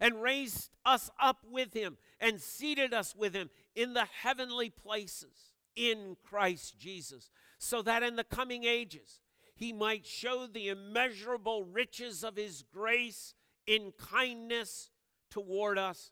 and 0.00 0.20
raised 0.20 0.70
us 0.84 1.10
up 1.20 1.44
with 1.48 1.72
him, 1.72 1.96
and 2.18 2.40
seated 2.40 2.92
us 2.92 3.14
with 3.14 3.34
him 3.34 3.50
in 3.76 3.94
the 3.94 4.06
heavenly 4.22 4.70
places 4.70 5.52
in 5.76 6.16
Christ 6.24 6.78
Jesus, 6.78 7.30
so 7.58 7.82
that 7.82 8.02
in 8.02 8.16
the 8.16 8.24
coming 8.24 8.64
ages 8.64 9.20
he 9.54 9.72
might 9.72 10.06
show 10.06 10.46
the 10.46 10.68
immeasurable 10.68 11.64
riches 11.64 12.24
of 12.24 12.36
his 12.36 12.64
grace 12.72 13.34
in 13.66 13.92
kindness 13.98 14.90
toward 15.30 15.78
us 15.78 16.10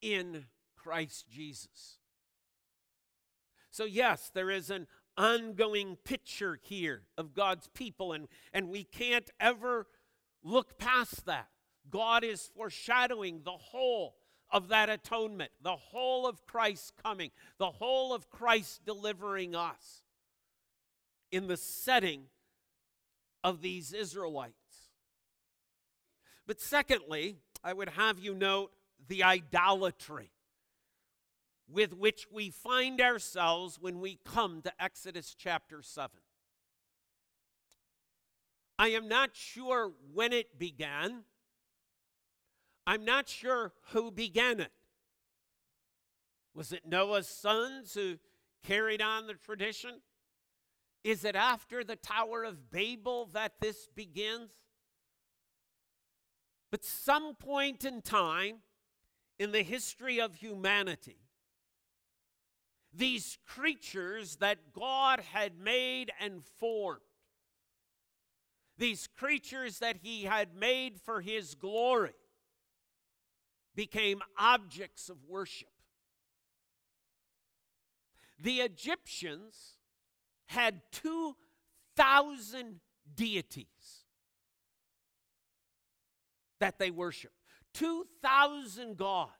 in 0.00 0.46
Christ 0.76 1.26
Jesus. 1.28 1.98
So, 3.70 3.84
yes, 3.84 4.30
there 4.32 4.50
is 4.50 4.70
an 4.70 4.86
ongoing 5.16 5.96
picture 6.04 6.58
here 6.62 7.02
of 7.16 7.34
God's 7.34 7.68
people, 7.74 8.12
and, 8.12 8.28
and 8.52 8.68
we 8.68 8.84
can't 8.84 9.30
ever 9.40 9.86
look 10.42 10.78
past 10.78 11.26
that. 11.26 11.48
God 11.90 12.22
is 12.22 12.50
foreshadowing 12.54 13.42
the 13.44 13.50
whole 13.50 14.16
of 14.50 14.68
that 14.68 14.88
atonement, 14.88 15.50
the 15.62 15.76
whole 15.76 16.26
of 16.26 16.46
Christ's 16.46 16.92
coming, 17.02 17.30
the 17.58 17.70
whole 17.70 18.14
of 18.14 18.30
Christ 18.30 18.84
delivering 18.84 19.54
us 19.54 20.02
in 21.30 21.46
the 21.48 21.56
setting 21.56 22.24
of 23.44 23.60
these 23.62 23.92
Israelites. 23.92 24.54
But 26.46 26.60
secondly, 26.60 27.36
I 27.62 27.72
would 27.72 27.90
have 27.90 28.18
you 28.18 28.34
note 28.34 28.72
the 29.06 29.22
idolatry 29.22 30.30
with 31.70 31.92
which 31.92 32.26
we 32.32 32.50
find 32.50 33.00
ourselves 33.00 33.78
when 33.78 34.00
we 34.00 34.18
come 34.24 34.62
to 34.62 34.72
Exodus 34.82 35.34
chapter 35.38 35.82
7. 35.82 36.10
I 38.78 38.88
am 38.88 39.08
not 39.08 39.30
sure 39.34 39.92
when 40.14 40.32
it 40.32 40.58
began. 40.58 41.24
I'm 42.86 43.04
not 43.04 43.28
sure 43.28 43.72
who 43.90 44.10
began 44.10 44.60
it. 44.60 44.72
Was 46.54 46.72
it 46.72 46.86
Noah's 46.86 47.28
sons 47.28 47.92
who 47.94 48.18
carried 48.64 49.02
on 49.02 49.26
the 49.26 49.34
tradition? 49.34 50.00
Is 51.08 51.24
it 51.24 51.36
after 51.36 51.82
the 51.82 51.96
Tower 51.96 52.44
of 52.44 52.70
Babel 52.70 53.30
that 53.32 53.62
this 53.62 53.88
begins? 53.96 54.50
But 56.70 56.84
some 56.84 57.34
point 57.34 57.82
in 57.86 58.02
time 58.02 58.56
in 59.38 59.50
the 59.52 59.62
history 59.62 60.20
of 60.20 60.34
humanity, 60.34 61.16
these 62.92 63.38
creatures 63.46 64.36
that 64.36 64.74
God 64.74 65.20
had 65.32 65.58
made 65.58 66.12
and 66.20 66.44
formed, 66.44 67.00
these 68.76 69.06
creatures 69.06 69.78
that 69.78 70.00
He 70.02 70.24
had 70.24 70.54
made 70.54 71.00
for 71.00 71.22
His 71.22 71.54
glory, 71.54 72.12
became 73.74 74.20
objects 74.38 75.08
of 75.08 75.24
worship. 75.26 75.70
The 78.38 78.60
Egyptians 78.60 79.77
had 80.48 80.82
2,000 80.92 82.80
deities 83.14 83.66
that 86.58 86.78
they 86.78 86.90
worshiped. 86.90 87.34
2,000 87.74 88.96
gods. 88.96 89.32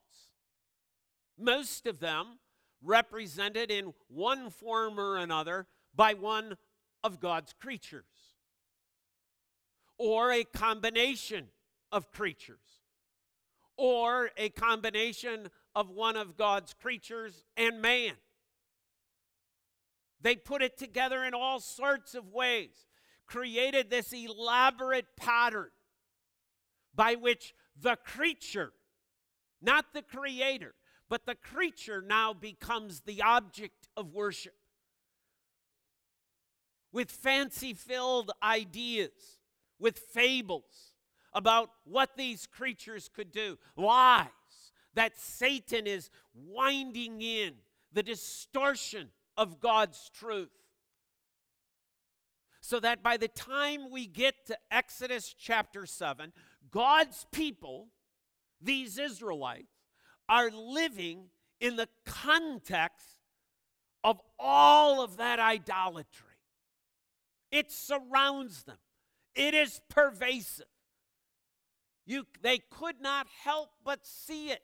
Most 1.38 1.86
of 1.86 1.98
them 1.98 2.38
represented 2.82 3.70
in 3.70 3.94
one 4.08 4.50
form 4.50 5.00
or 5.00 5.16
another 5.16 5.66
by 5.94 6.14
one 6.14 6.56
of 7.02 7.20
God's 7.20 7.52
creatures, 7.52 8.04
or 9.98 10.30
a 10.30 10.44
combination 10.44 11.46
of 11.90 12.12
creatures, 12.12 12.82
or 13.76 14.30
a 14.36 14.50
combination 14.50 15.48
of 15.74 15.90
one 15.90 16.16
of 16.16 16.36
God's 16.36 16.74
creatures 16.74 17.44
and 17.56 17.80
man. 17.80 18.14
They 20.20 20.36
put 20.36 20.62
it 20.62 20.76
together 20.76 21.24
in 21.24 21.34
all 21.34 21.60
sorts 21.60 22.14
of 22.14 22.32
ways, 22.32 22.86
created 23.26 23.90
this 23.90 24.12
elaborate 24.12 25.16
pattern 25.16 25.70
by 26.94 27.14
which 27.14 27.54
the 27.80 27.96
creature, 27.96 28.72
not 29.62 29.86
the 29.94 30.02
creator, 30.02 30.74
but 31.08 31.26
the 31.26 31.36
creature 31.36 32.02
now 32.02 32.34
becomes 32.34 33.02
the 33.02 33.22
object 33.22 33.88
of 33.96 34.12
worship. 34.12 34.54
With 36.92 37.10
fancy 37.10 37.74
filled 37.74 38.32
ideas, 38.42 39.38
with 39.78 39.98
fables 39.98 40.92
about 41.32 41.70
what 41.84 42.16
these 42.16 42.46
creatures 42.46 43.08
could 43.14 43.30
do, 43.30 43.58
lies 43.76 44.26
that 44.94 45.18
Satan 45.18 45.86
is 45.86 46.10
winding 46.34 47.20
in, 47.20 47.52
the 47.92 48.02
distortion 48.02 49.08
of 49.38 49.60
God's 49.60 50.10
truth. 50.12 50.50
So 52.60 52.80
that 52.80 53.02
by 53.02 53.16
the 53.16 53.28
time 53.28 53.90
we 53.90 54.06
get 54.06 54.34
to 54.48 54.58
Exodus 54.70 55.34
chapter 55.38 55.86
7, 55.86 56.32
God's 56.70 57.24
people, 57.32 57.88
these 58.60 58.98
Israelites, 58.98 59.72
are 60.28 60.50
living 60.50 61.28
in 61.60 61.76
the 61.76 61.88
context 62.04 63.20
of 64.04 64.20
all 64.38 65.02
of 65.02 65.16
that 65.16 65.38
idolatry. 65.38 66.26
It 67.50 67.72
surrounds 67.72 68.64
them, 68.64 68.78
it 69.34 69.54
is 69.54 69.80
pervasive. 69.88 70.66
You, 72.04 72.26
they 72.40 72.58
could 72.70 73.02
not 73.02 73.26
help 73.44 73.68
but 73.84 74.06
see 74.06 74.48
it. 74.48 74.62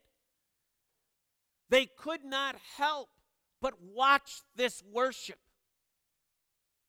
They 1.68 1.84
could 1.84 2.24
not 2.24 2.56
help 2.78 3.10
but 3.64 3.80
watch 3.94 4.42
this 4.54 4.82
worship. 4.92 5.38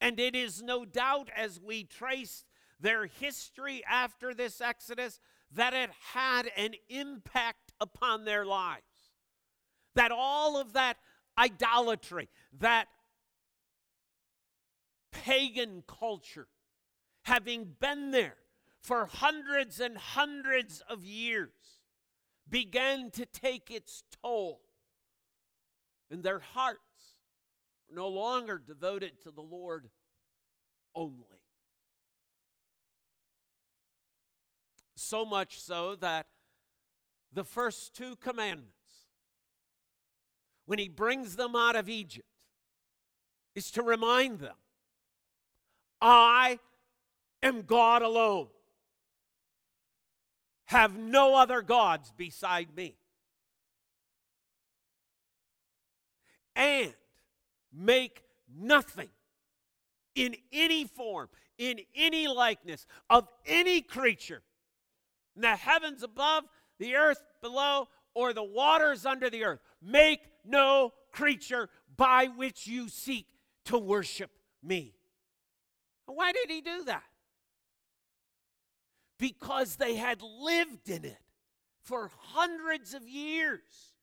And 0.01 0.19
it 0.19 0.35
is 0.35 0.61
no 0.61 0.83
doubt, 0.83 1.29
as 1.33 1.57
we 1.57 1.85
trace 1.85 2.43
their 2.81 3.05
history 3.05 3.81
after 3.89 4.33
this 4.33 4.59
Exodus 4.59 5.21
that 5.53 5.73
it 5.73 5.89
had 6.13 6.51
an 6.57 6.73
impact 6.89 7.71
upon 7.79 8.25
their 8.25 8.45
lives. 8.45 9.13
That 9.93 10.11
all 10.11 10.59
of 10.59 10.73
that 10.73 10.97
idolatry, 11.37 12.27
that 12.59 12.87
pagan 15.13 15.81
culture, 15.87 16.49
having 17.23 17.73
been 17.79 18.11
there 18.11 18.35
for 18.81 19.05
hundreds 19.05 19.79
and 19.79 19.97
hundreds 19.97 20.83
of 20.89 21.05
years, 21.05 21.79
began 22.49 23.11
to 23.11 23.25
take 23.25 23.71
its 23.71 24.03
toll. 24.21 24.64
And 26.11 26.23
their 26.23 26.39
hearts 26.39 26.79
were 27.89 27.95
no 27.95 28.07
longer 28.07 28.57
devoted 28.57 29.21
to 29.23 29.31
the 29.31 29.41
Lord 29.41 29.89
only. 30.93 31.23
So 34.95 35.25
much 35.25 35.59
so 35.59 35.95
that 35.97 36.27
the 37.33 37.43
first 37.43 37.95
two 37.95 38.15
commandments, 38.15 38.71
when 40.65 40.79
he 40.79 40.87
brings 40.87 41.35
them 41.35 41.55
out 41.55 41.75
of 41.75 41.89
Egypt, 41.89 42.27
is 43.55 43.71
to 43.71 43.83
remind 43.83 44.39
them 44.39 44.55
I 46.01 46.59
am 47.41 47.63
God 47.63 48.01
alone. 48.01 48.47
Have 50.65 50.97
no 50.97 51.35
other 51.35 51.61
gods 51.61 52.11
beside 52.17 52.75
me. 52.75 52.95
And 56.55 56.93
make 57.73 58.23
nothing 58.57 59.09
in 60.15 60.35
any 60.51 60.85
form, 60.85 61.29
in 61.57 61.79
any 61.93 62.27
likeness 62.27 62.85
of 63.09 63.27
any 63.45 63.81
creature 63.81 64.41
in 65.35 65.41
the 65.41 65.55
heavens 65.55 66.03
above, 66.03 66.45
the 66.79 66.95
earth 66.95 67.21
below, 67.41 67.87
or 68.13 68.33
the 68.33 68.43
waters 68.43 69.05
under 69.05 69.29
the 69.29 69.43
earth. 69.43 69.59
Make 69.81 70.21
no 70.45 70.93
creature 71.11 71.69
by 71.97 72.27
which 72.35 72.67
you 72.67 72.89
seek 72.89 73.27
to 73.65 73.77
worship 73.77 74.31
me. 74.63 74.95
Why 76.05 76.31
did 76.31 76.49
he 76.49 76.61
do 76.61 76.85
that? 76.85 77.03
Because 79.17 79.75
they 79.75 79.95
had 79.95 80.21
lived 80.21 80.89
in 80.89 81.05
it 81.05 81.17
for 81.83 82.11
hundreds 82.33 82.93
of 82.93 83.07
years. 83.07 83.94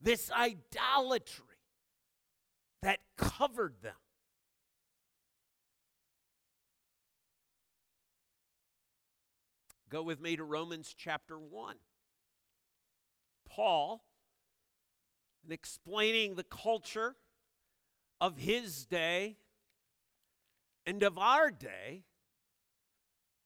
This 0.00 0.30
idolatry 0.30 1.44
that 2.82 3.00
covered 3.16 3.82
them. 3.82 3.94
Go 9.88 10.02
with 10.02 10.20
me 10.20 10.36
to 10.36 10.44
Romans 10.44 10.94
chapter 10.96 11.38
1. 11.38 11.76
Paul, 13.48 14.04
in 15.44 15.52
explaining 15.52 16.34
the 16.34 16.44
culture 16.44 17.14
of 18.20 18.36
his 18.36 18.84
day 18.84 19.36
and 20.84 21.02
of 21.02 21.18
our 21.18 21.50
day, 21.50 22.04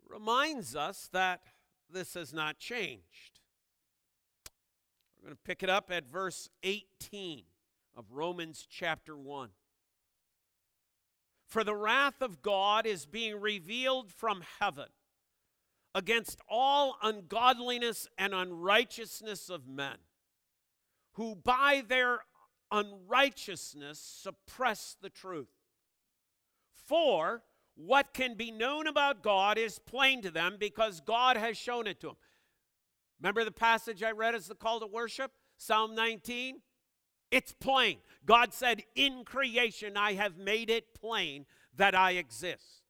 reminds 0.09 0.75
us 0.75 1.09
that 1.13 1.43
this 1.91 2.15
has 2.15 2.33
not 2.33 2.59
changed. 2.59 3.40
We're 5.21 5.29
going 5.29 5.37
to 5.37 5.43
pick 5.45 5.63
it 5.63 5.69
up 5.69 5.91
at 5.91 6.11
verse 6.11 6.49
18 6.63 7.43
of 7.95 8.07
Romans 8.11 8.67
chapter 8.71 9.19
1. 9.19 9.51
For 11.47 11.63
the 11.63 11.75
wrath 11.75 12.23
of 12.23 12.41
God 12.41 12.87
is 12.87 13.05
being 13.05 13.39
revealed 13.39 14.11
from 14.11 14.43
heaven 14.61 14.87
against 15.95 16.41
all 16.49 16.97
ungodliness 17.03 18.09
and 18.17 18.33
unrighteousness 18.33 19.51
of 19.51 19.67
men, 19.69 19.97
who 21.15 21.35
by 21.35 21.83
their 21.87 22.21
unrighteousness 22.71 23.99
suppress 23.99 24.97
the 25.03 25.11
truth. 25.11 25.51
For 26.87 27.43
what 27.75 28.15
can 28.15 28.37
be 28.37 28.51
known 28.51 28.87
about 28.87 29.23
God 29.23 29.59
is 29.59 29.79
plain 29.81 30.23
to 30.23 30.31
them 30.31 30.57
because 30.59 31.01
God 31.01 31.37
has 31.37 31.59
shown 31.59 31.87
it 31.87 32.01
to 32.01 32.07
them. 32.09 32.17
Remember 33.21 33.45
the 33.45 33.51
passage 33.51 34.03
I 34.03 34.13
read 34.13 34.35
as 34.35 34.47
the 34.47 34.55
call 34.55 34.81
to 34.81 34.87
worship? 34.87 35.33
Psalm 35.59 35.95
19? 35.95 36.61
It's 37.31 37.53
plain. 37.53 37.99
God 38.27 38.53
said, 38.53 38.83
In 38.95 39.25
creation 39.25 39.97
I 39.97 40.15
have 40.15 40.37
made 40.37 40.71
it 40.71 40.95
plain 40.95 41.47
that 41.77 41.95
I 41.95 42.13
exist. 42.13 42.83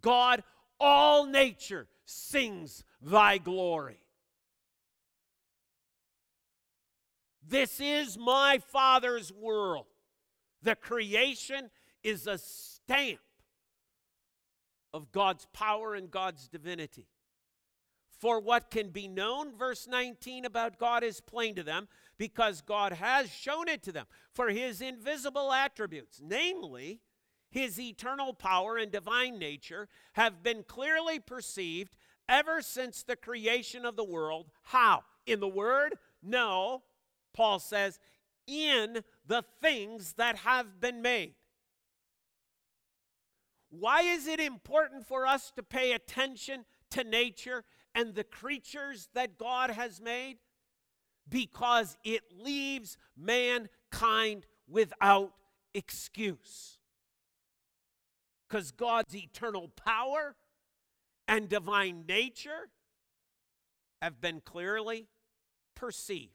God, 0.00 0.42
all 0.80 1.26
nature 1.26 1.86
sings 2.04 2.84
thy 3.00 3.38
glory. 3.38 3.98
This 7.46 7.80
is 7.80 8.16
my 8.16 8.60
Father's 8.68 9.32
world. 9.32 9.86
The 10.62 10.76
creation 10.76 11.70
is 12.02 12.26
a 12.26 12.38
stamp 12.38 13.20
of 14.94 15.10
God's 15.12 15.46
power 15.52 15.94
and 15.94 16.10
God's 16.10 16.48
divinity. 16.48 17.06
For 18.22 18.38
what 18.38 18.70
can 18.70 18.90
be 18.90 19.08
known, 19.08 19.52
verse 19.52 19.88
19, 19.88 20.44
about 20.44 20.78
God 20.78 21.02
is 21.02 21.20
plain 21.20 21.56
to 21.56 21.64
them 21.64 21.88
because 22.18 22.60
God 22.60 22.92
has 22.92 23.28
shown 23.28 23.66
it 23.66 23.82
to 23.82 23.90
them. 23.90 24.06
For 24.32 24.50
his 24.50 24.80
invisible 24.80 25.52
attributes, 25.52 26.20
namely 26.22 27.00
his 27.50 27.80
eternal 27.80 28.32
power 28.32 28.76
and 28.76 28.92
divine 28.92 29.40
nature, 29.40 29.88
have 30.12 30.40
been 30.40 30.62
clearly 30.62 31.18
perceived 31.18 31.96
ever 32.28 32.62
since 32.62 33.02
the 33.02 33.16
creation 33.16 33.84
of 33.84 33.96
the 33.96 34.04
world. 34.04 34.52
How? 34.62 35.02
In 35.26 35.40
the 35.40 35.48
Word? 35.48 35.96
No. 36.22 36.84
Paul 37.34 37.58
says, 37.58 37.98
in 38.46 39.02
the 39.26 39.42
things 39.60 40.12
that 40.12 40.36
have 40.36 40.80
been 40.80 41.02
made. 41.02 41.34
Why 43.70 44.02
is 44.02 44.28
it 44.28 44.38
important 44.38 45.08
for 45.08 45.26
us 45.26 45.50
to 45.56 45.64
pay 45.64 45.90
attention 45.90 46.66
to 46.90 47.02
nature 47.02 47.64
and 47.94 48.14
the 48.14 48.24
creatures 48.24 49.08
that 49.14 49.38
God 49.38 49.70
has 49.70 50.00
made? 50.00 50.38
Because 51.28 51.96
it 52.04 52.22
leaves 52.36 52.96
mankind 53.16 54.46
without 54.68 55.32
excuse. 55.74 56.78
Because 58.48 58.70
God's 58.70 59.14
eternal 59.14 59.68
power 59.68 60.36
and 61.28 61.48
divine 61.48 62.04
nature 62.06 62.70
have 64.00 64.20
been 64.20 64.40
clearly 64.40 65.06
perceived 65.74 66.32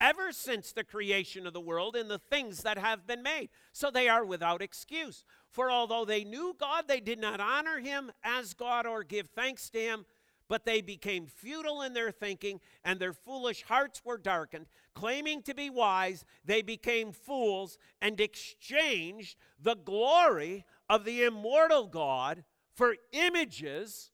ever 0.00 0.32
since 0.32 0.72
the 0.72 0.84
creation 0.84 1.46
of 1.46 1.52
the 1.52 1.60
world 1.60 1.96
in 1.96 2.08
the 2.08 2.18
things 2.18 2.62
that 2.62 2.78
have 2.78 3.06
been 3.06 3.22
made. 3.22 3.48
So 3.72 3.90
they 3.90 4.08
are 4.08 4.24
without 4.24 4.62
excuse. 4.62 5.24
For 5.50 5.70
although 5.70 6.04
they 6.04 6.24
knew 6.24 6.54
God, 6.58 6.84
they 6.86 7.00
did 7.00 7.18
not 7.18 7.40
honor 7.40 7.78
him 7.78 8.12
as 8.22 8.54
God 8.54 8.86
or 8.86 9.02
give 9.02 9.28
thanks 9.28 9.70
to 9.70 9.78
him, 9.78 10.06
but 10.48 10.64
they 10.64 10.80
became 10.80 11.26
futile 11.26 11.82
in 11.82 11.92
their 11.92 12.10
thinking, 12.10 12.60
and 12.84 13.00
their 13.00 13.12
foolish 13.12 13.64
hearts 13.64 14.02
were 14.04 14.18
darkened. 14.18 14.66
Claiming 14.94 15.42
to 15.42 15.54
be 15.54 15.70
wise, 15.70 16.24
they 16.44 16.62
became 16.62 17.12
fools 17.12 17.78
and 18.00 18.20
exchanged 18.20 19.36
the 19.60 19.74
glory 19.74 20.64
of 20.88 21.04
the 21.04 21.24
immortal 21.24 21.86
God 21.86 22.44
for 22.74 22.96
images 23.12 24.10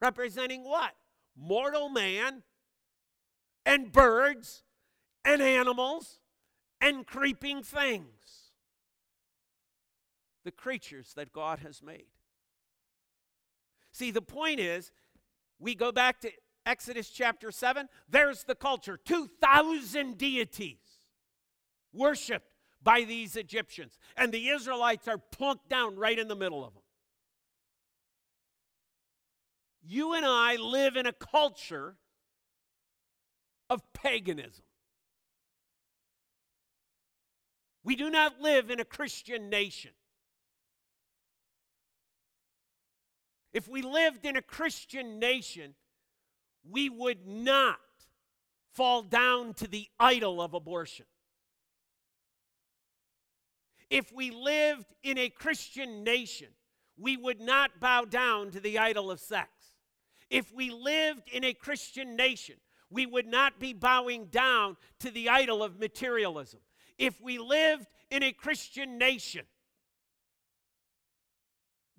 representing 0.00 0.64
what? 0.64 0.92
Mortal 1.36 1.88
man 1.88 2.42
and 3.64 3.92
birds 3.92 4.62
and 5.24 5.42
animals 5.42 6.20
and 6.80 7.06
creeping 7.06 7.62
things. 7.62 8.52
The 10.44 10.50
creatures 10.52 11.12
that 11.16 11.32
God 11.32 11.60
has 11.60 11.82
made. 11.82 12.06
See, 13.98 14.12
the 14.12 14.22
point 14.22 14.60
is, 14.60 14.92
we 15.58 15.74
go 15.74 15.90
back 15.90 16.20
to 16.20 16.30
Exodus 16.64 17.10
chapter 17.10 17.50
7, 17.50 17.88
there's 18.08 18.44
the 18.44 18.54
culture 18.54 18.96
2,000 18.96 20.16
deities 20.16 20.78
worshiped 21.92 22.46
by 22.80 23.02
these 23.02 23.34
Egyptians. 23.34 23.98
And 24.16 24.30
the 24.30 24.50
Israelites 24.50 25.08
are 25.08 25.18
plunked 25.18 25.68
down 25.68 25.96
right 25.96 26.16
in 26.16 26.28
the 26.28 26.36
middle 26.36 26.64
of 26.64 26.74
them. 26.74 26.82
You 29.82 30.14
and 30.14 30.24
I 30.24 30.54
live 30.54 30.94
in 30.94 31.06
a 31.06 31.12
culture 31.12 31.96
of 33.68 33.82
paganism. 33.94 34.64
We 37.82 37.96
do 37.96 38.10
not 38.10 38.40
live 38.40 38.70
in 38.70 38.78
a 38.78 38.84
Christian 38.84 39.50
nation. 39.50 39.90
If 43.52 43.68
we 43.68 43.82
lived 43.82 44.24
in 44.24 44.36
a 44.36 44.42
Christian 44.42 45.18
nation, 45.18 45.74
we 46.68 46.88
would 46.88 47.26
not 47.26 47.78
fall 48.74 49.02
down 49.02 49.54
to 49.54 49.66
the 49.66 49.88
idol 49.98 50.40
of 50.40 50.54
abortion. 50.54 51.06
If 53.90 54.12
we 54.12 54.30
lived 54.30 54.86
in 55.02 55.16
a 55.16 55.30
Christian 55.30 56.04
nation, 56.04 56.48
we 56.98 57.16
would 57.16 57.40
not 57.40 57.80
bow 57.80 58.04
down 58.04 58.50
to 58.50 58.60
the 58.60 58.78
idol 58.78 59.10
of 59.10 59.20
sex. 59.20 59.48
If 60.30 60.52
we 60.52 60.70
lived 60.70 61.28
in 61.32 61.42
a 61.44 61.54
Christian 61.54 62.16
nation, 62.16 62.56
we 62.90 63.06
would 63.06 63.26
not 63.26 63.58
be 63.58 63.72
bowing 63.72 64.26
down 64.26 64.76
to 65.00 65.10
the 65.10 65.28
idol 65.28 65.62
of 65.62 65.78
materialism. 65.78 66.60
If 66.98 67.20
we 67.20 67.38
lived 67.38 67.86
in 68.10 68.22
a 68.22 68.32
Christian 68.32 68.98
nation, 68.98 69.44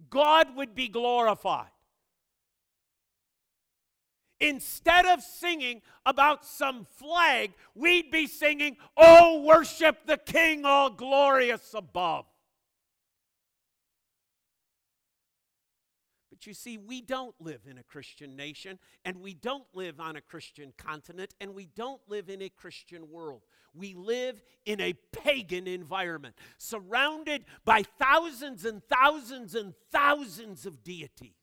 God 0.09 0.55
would 0.55 0.75
be 0.75 0.87
glorified. 0.87 1.69
Instead 4.39 5.05
of 5.05 5.21
singing 5.21 5.81
about 6.05 6.45
some 6.45 6.87
flag, 6.95 7.51
we'd 7.75 8.09
be 8.09 8.25
singing, 8.25 8.77
Oh, 8.95 9.43
worship 9.43 10.05
the 10.05 10.17
King, 10.17 10.63
all 10.65 10.89
glorious 10.89 11.73
above. 11.73 12.25
But 16.39 16.47
you 16.47 16.53
see, 16.53 16.77
we 16.77 17.01
don't 17.01 17.35
live 17.41 17.63
in 17.69 17.77
a 17.77 17.83
Christian 17.83 18.37
nation, 18.37 18.79
and 19.03 19.19
we 19.19 19.33
don't 19.33 19.65
live 19.73 19.99
on 19.99 20.15
a 20.15 20.21
Christian 20.21 20.71
continent, 20.77 21.33
and 21.41 21.53
we 21.53 21.65
don't 21.75 21.99
live 22.07 22.29
in 22.29 22.41
a 22.41 22.47
Christian 22.47 23.09
world. 23.11 23.41
We 23.73 23.93
live 23.93 24.41
in 24.65 24.79
a 24.79 24.93
pagan 25.11 25.67
environment, 25.67 26.35
surrounded 26.57 27.43
by 27.65 27.83
thousands 27.83 28.63
and 28.63 28.81
thousands 28.85 29.53
and 29.53 29.73
thousands 29.91 30.65
of 30.65 30.81
deities. 30.81 31.33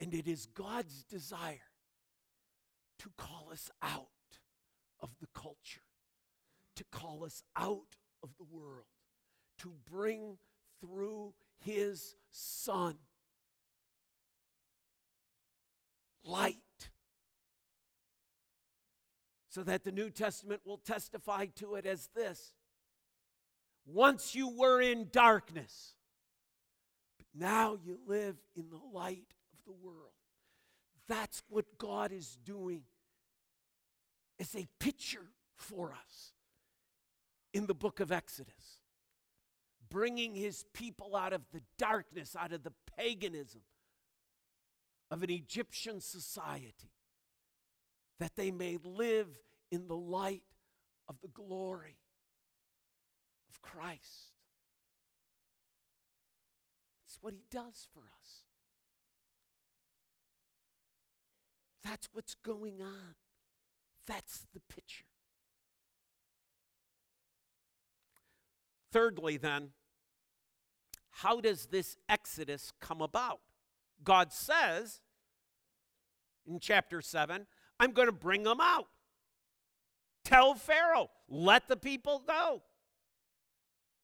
And 0.00 0.14
it 0.14 0.28
is 0.28 0.46
God's 0.46 1.02
desire 1.02 1.72
to 3.00 3.10
call 3.16 3.48
us 3.50 3.72
out 3.82 4.06
of 5.00 5.10
the 5.20 5.26
culture, 5.34 5.82
to 6.76 6.84
call 6.92 7.24
us 7.24 7.42
out 7.56 7.96
of 8.22 8.30
the 8.38 8.44
world, 8.44 8.86
to 9.58 9.72
bring 9.90 10.38
through 10.82 11.32
his 11.60 12.16
Son. 12.30 12.96
Light. 16.24 16.56
So 19.48 19.62
that 19.62 19.84
the 19.84 19.92
New 19.92 20.10
Testament 20.10 20.62
will 20.64 20.78
testify 20.78 21.46
to 21.56 21.74
it 21.74 21.86
as 21.86 22.08
this 22.14 22.52
Once 23.84 24.34
you 24.34 24.48
were 24.48 24.80
in 24.80 25.08
darkness, 25.12 25.94
but 27.18 27.26
now 27.34 27.76
you 27.84 27.98
live 28.06 28.36
in 28.56 28.70
the 28.70 28.80
light 28.92 29.34
of 29.52 29.64
the 29.66 29.86
world. 29.86 30.12
That's 31.08 31.42
what 31.48 31.66
God 31.78 32.12
is 32.12 32.38
doing 32.44 32.82
as 34.40 34.54
a 34.54 34.66
picture 34.78 35.26
for 35.56 35.92
us 35.92 36.32
in 37.52 37.66
the 37.66 37.74
book 37.74 38.00
of 38.00 38.10
Exodus 38.10 38.81
bringing 39.92 40.34
his 40.34 40.64
people 40.72 41.14
out 41.14 41.34
of 41.34 41.42
the 41.52 41.60
darkness, 41.76 42.34
out 42.34 42.50
of 42.52 42.62
the 42.62 42.72
paganism 42.96 43.60
of 45.10 45.22
an 45.22 45.30
Egyptian 45.30 46.00
society, 46.00 46.90
that 48.18 48.34
they 48.34 48.50
may 48.50 48.78
live 48.82 49.28
in 49.70 49.88
the 49.88 49.96
light 49.96 50.44
of 51.08 51.16
the 51.20 51.28
glory 51.28 51.98
of 53.50 53.60
Christ. 53.60 54.32
That's 57.04 57.18
what 57.20 57.34
he 57.34 57.42
does 57.50 57.86
for 57.92 58.00
us. 58.00 58.44
That's 61.84 62.08
what's 62.14 62.34
going 62.34 62.80
on. 62.80 63.16
That's 64.06 64.46
the 64.54 64.60
picture. 64.60 65.04
Thirdly, 68.90 69.36
then, 69.36 69.70
how 71.12 71.40
does 71.40 71.66
this 71.66 71.96
exodus 72.08 72.72
come 72.80 73.00
about? 73.00 73.40
God 74.02 74.32
says 74.32 75.00
in 76.46 76.58
chapter 76.58 77.00
7, 77.00 77.46
I'm 77.78 77.92
going 77.92 78.06
to 78.06 78.12
bring 78.12 78.42
them 78.42 78.60
out. 78.60 78.88
Tell 80.24 80.54
Pharaoh, 80.54 81.10
let 81.28 81.68
the 81.68 81.76
people 81.76 82.22
go. 82.26 82.62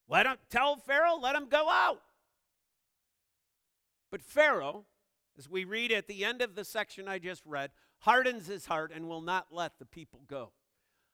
Let 0.09 0.27
him 0.27 0.37
tell 0.51 0.77
Pharaoh, 0.77 1.19
let 1.21 1.35
him 1.35 1.49
go 1.49 1.69
out. 1.69 2.01
But 4.11 4.23
Pharaoh, 4.23 4.85
as 5.39 5.49
we 5.49 5.65
read 5.65 5.93
at 5.93 6.09
the 6.09 6.25
end 6.25 6.43
of 6.43 6.55
the 6.55 6.65
section 6.65 7.09
I 7.09 7.19
just 7.19 7.43
read, 7.45 7.71
hardens 8.01 8.47
his 8.47 8.67
heart 8.67 8.93
and 8.95 9.09
will 9.09 9.21
not 9.21 9.49
let 9.51 9.79
the 9.79 9.85
people 9.85 10.21
go. 10.27 10.53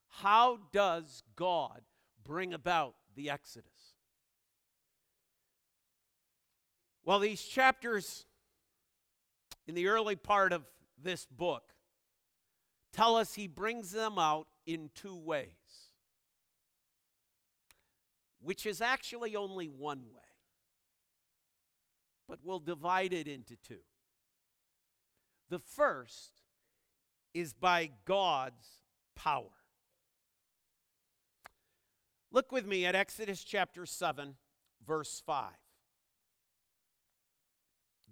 How 0.08 0.58
does 0.72 1.22
God 1.34 1.82
bring 2.24 2.54
about 2.54 2.94
the 3.16 3.30
Exodus? 3.30 3.73
Well, 7.04 7.18
these 7.18 7.42
chapters 7.42 8.24
in 9.66 9.74
the 9.74 9.88
early 9.88 10.16
part 10.16 10.52
of 10.52 10.64
this 11.02 11.26
book 11.26 11.74
tell 12.92 13.16
us 13.16 13.34
he 13.34 13.46
brings 13.46 13.90
them 13.90 14.18
out 14.18 14.46
in 14.66 14.90
two 14.94 15.16
ways, 15.16 15.48
which 18.40 18.64
is 18.64 18.80
actually 18.80 19.36
only 19.36 19.68
one 19.68 20.04
way, 20.14 20.22
but 22.26 22.38
we'll 22.42 22.58
divide 22.58 23.12
it 23.12 23.28
into 23.28 23.56
two. 23.56 23.80
The 25.50 25.58
first 25.58 26.32
is 27.34 27.52
by 27.52 27.90
God's 28.06 28.66
power. 29.14 29.50
Look 32.30 32.50
with 32.50 32.66
me 32.66 32.86
at 32.86 32.94
Exodus 32.94 33.44
chapter 33.44 33.84
7, 33.84 34.36
verse 34.86 35.22
5. 35.26 35.50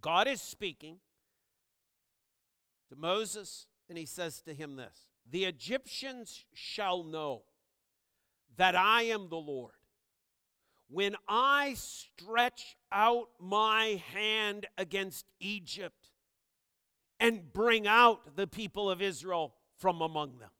God 0.02 0.26
is 0.26 0.42
speaking 0.42 0.96
to 2.90 2.96
Moses, 2.96 3.68
and 3.88 3.96
he 3.96 4.04
says 4.04 4.42
to 4.42 4.52
him 4.52 4.76
this 4.76 5.06
The 5.30 5.44
Egyptians 5.44 6.44
shall 6.52 7.04
know 7.04 7.44
that 8.56 8.74
I 8.74 9.02
am 9.02 9.28
the 9.28 9.36
Lord 9.36 9.72
when 10.90 11.16
I 11.26 11.74
stretch 11.74 12.76
out 12.90 13.28
my 13.40 14.02
hand 14.12 14.66
against 14.76 15.24
Egypt 15.40 16.10
and 17.18 17.52
bring 17.52 17.86
out 17.86 18.36
the 18.36 18.46
people 18.46 18.90
of 18.90 19.00
Israel 19.00 19.54
from 19.78 20.02
among 20.02 20.38
them. 20.38 20.50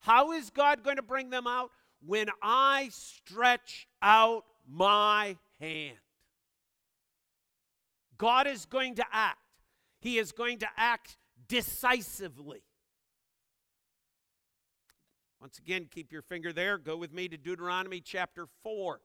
How 0.00 0.32
is 0.32 0.48
God 0.48 0.82
going 0.82 0.96
to 0.96 1.02
bring 1.02 1.28
them 1.28 1.46
out? 1.46 1.70
When 2.00 2.28
I 2.40 2.88
stretch 2.92 3.88
out 4.00 4.44
my 4.66 5.36
hand. 5.60 5.98
God 8.18 8.46
is 8.46 8.66
going 8.66 8.96
to 8.96 9.04
act. 9.12 9.38
He 10.00 10.18
is 10.18 10.32
going 10.32 10.58
to 10.58 10.68
act 10.76 11.16
decisively. 11.48 12.62
Once 15.40 15.58
again, 15.58 15.86
keep 15.88 16.12
your 16.12 16.22
finger 16.22 16.52
there. 16.52 16.78
Go 16.78 16.96
with 16.96 17.12
me 17.12 17.28
to 17.28 17.36
Deuteronomy 17.36 18.00
chapter 18.00 18.46
4. 18.64 19.00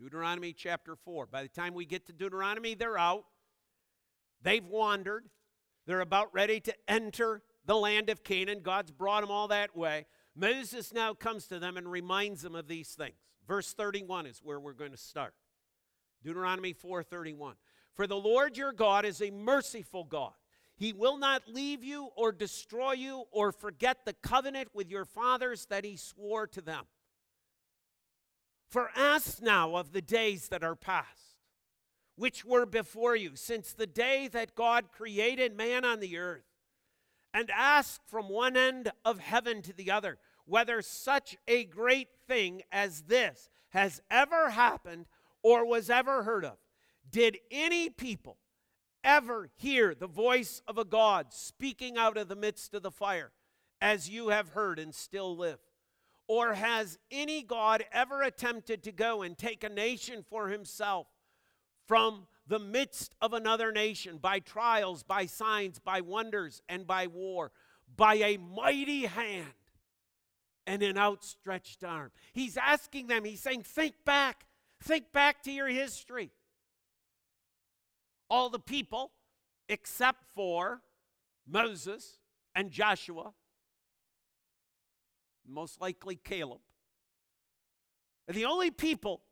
Deuteronomy 0.00 0.52
chapter 0.52 0.96
4. 0.96 1.26
By 1.26 1.42
the 1.42 1.48
time 1.48 1.74
we 1.74 1.86
get 1.86 2.06
to 2.06 2.12
Deuteronomy, 2.12 2.74
they're 2.74 2.98
out. 2.98 3.24
They've 4.42 4.66
wandered. 4.66 5.24
They're 5.86 6.00
about 6.00 6.34
ready 6.34 6.60
to 6.60 6.74
enter 6.88 7.42
the 7.66 7.76
land 7.76 8.10
of 8.10 8.24
Canaan. 8.24 8.60
God's 8.62 8.90
brought 8.90 9.22
them 9.22 9.30
all 9.30 9.48
that 9.48 9.76
way. 9.76 10.06
Moses 10.36 10.92
now 10.92 11.14
comes 11.14 11.46
to 11.48 11.58
them 11.58 11.76
and 11.76 11.90
reminds 11.90 12.42
them 12.42 12.54
of 12.54 12.68
these 12.68 12.90
things. 12.90 13.14
Verse 13.46 13.72
31 13.72 14.26
is 14.26 14.40
where 14.42 14.58
we're 14.58 14.72
going 14.72 14.90
to 14.90 14.96
start. 14.96 15.34
Deuteronomy 16.22 16.72
4:31. 16.72 17.54
For 17.94 18.06
the 18.06 18.16
Lord 18.16 18.56
your 18.56 18.72
God 18.72 19.04
is 19.04 19.20
a 19.22 19.30
merciful 19.30 20.04
God. 20.04 20.32
He 20.76 20.92
will 20.92 21.18
not 21.18 21.46
leave 21.46 21.84
you 21.84 22.10
or 22.16 22.32
destroy 22.32 22.92
you 22.92 23.24
or 23.30 23.52
forget 23.52 24.04
the 24.04 24.14
covenant 24.14 24.74
with 24.74 24.90
your 24.90 25.04
fathers 25.04 25.66
that 25.66 25.84
he 25.84 25.96
swore 25.96 26.48
to 26.48 26.60
them. 26.60 26.86
For 28.68 28.90
ask 28.96 29.40
now 29.40 29.76
of 29.76 29.92
the 29.92 30.02
days 30.02 30.48
that 30.48 30.64
are 30.64 30.74
past, 30.74 31.36
which 32.16 32.44
were 32.44 32.66
before 32.66 33.14
you, 33.14 33.36
since 33.36 33.72
the 33.72 33.86
day 33.86 34.26
that 34.28 34.56
God 34.56 34.90
created 34.90 35.56
man 35.56 35.84
on 35.84 36.00
the 36.00 36.18
earth 36.18 36.53
and 37.34 37.50
ask 37.50 38.00
from 38.06 38.28
one 38.28 38.56
end 38.56 38.92
of 39.04 39.18
heaven 39.18 39.60
to 39.60 39.72
the 39.72 39.90
other 39.90 40.16
whether 40.46 40.80
such 40.80 41.36
a 41.48 41.64
great 41.64 42.08
thing 42.28 42.62
as 42.70 43.02
this 43.02 43.50
has 43.70 44.00
ever 44.10 44.50
happened 44.50 45.06
or 45.42 45.66
was 45.66 45.90
ever 45.90 46.22
heard 46.22 46.44
of. 46.44 46.56
Did 47.10 47.38
any 47.50 47.90
people 47.90 48.38
ever 49.02 49.50
hear 49.56 49.94
the 49.94 50.06
voice 50.06 50.62
of 50.68 50.78
a 50.78 50.84
God 50.84 51.32
speaking 51.32 51.98
out 51.98 52.16
of 52.16 52.28
the 52.28 52.36
midst 52.36 52.72
of 52.72 52.82
the 52.82 52.90
fire, 52.90 53.32
as 53.80 54.08
you 54.08 54.28
have 54.28 54.50
heard 54.50 54.78
and 54.78 54.94
still 54.94 55.36
live? 55.36 55.58
Or 56.26 56.54
has 56.54 56.98
any 57.10 57.42
God 57.42 57.84
ever 57.92 58.22
attempted 58.22 58.82
to 58.84 58.92
go 58.92 59.22
and 59.22 59.36
take 59.36 59.62
a 59.64 59.68
nation 59.68 60.24
for 60.28 60.48
himself 60.48 61.06
from 61.86 62.26
the 62.46 62.58
midst 62.58 63.14
of 63.20 63.32
another 63.32 63.72
nation 63.72 64.18
by 64.18 64.38
trials, 64.38 65.02
by 65.02 65.26
signs, 65.26 65.78
by 65.78 66.00
wonders, 66.00 66.62
and 66.68 66.86
by 66.86 67.06
war, 67.06 67.52
by 67.96 68.14
a 68.14 68.36
mighty 68.36 69.06
hand 69.06 69.46
and 70.66 70.82
an 70.82 70.98
outstretched 70.98 71.84
arm. 71.84 72.10
He's 72.32 72.56
asking 72.56 73.06
them, 73.06 73.24
he's 73.24 73.40
saying, 73.40 73.62
think 73.62 73.94
back, 74.04 74.46
think 74.82 75.12
back 75.12 75.42
to 75.44 75.52
your 75.52 75.68
history. 75.68 76.30
All 78.28 78.50
the 78.50 78.58
people, 78.58 79.12
except 79.68 80.24
for 80.34 80.80
Moses 81.46 82.18
and 82.54 82.70
Joshua, 82.70 83.32
most 85.46 85.80
likely 85.80 86.16
Caleb, 86.16 86.60
are 88.28 88.32
the 88.32 88.46
only 88.46 88.70
people 88.70 89.22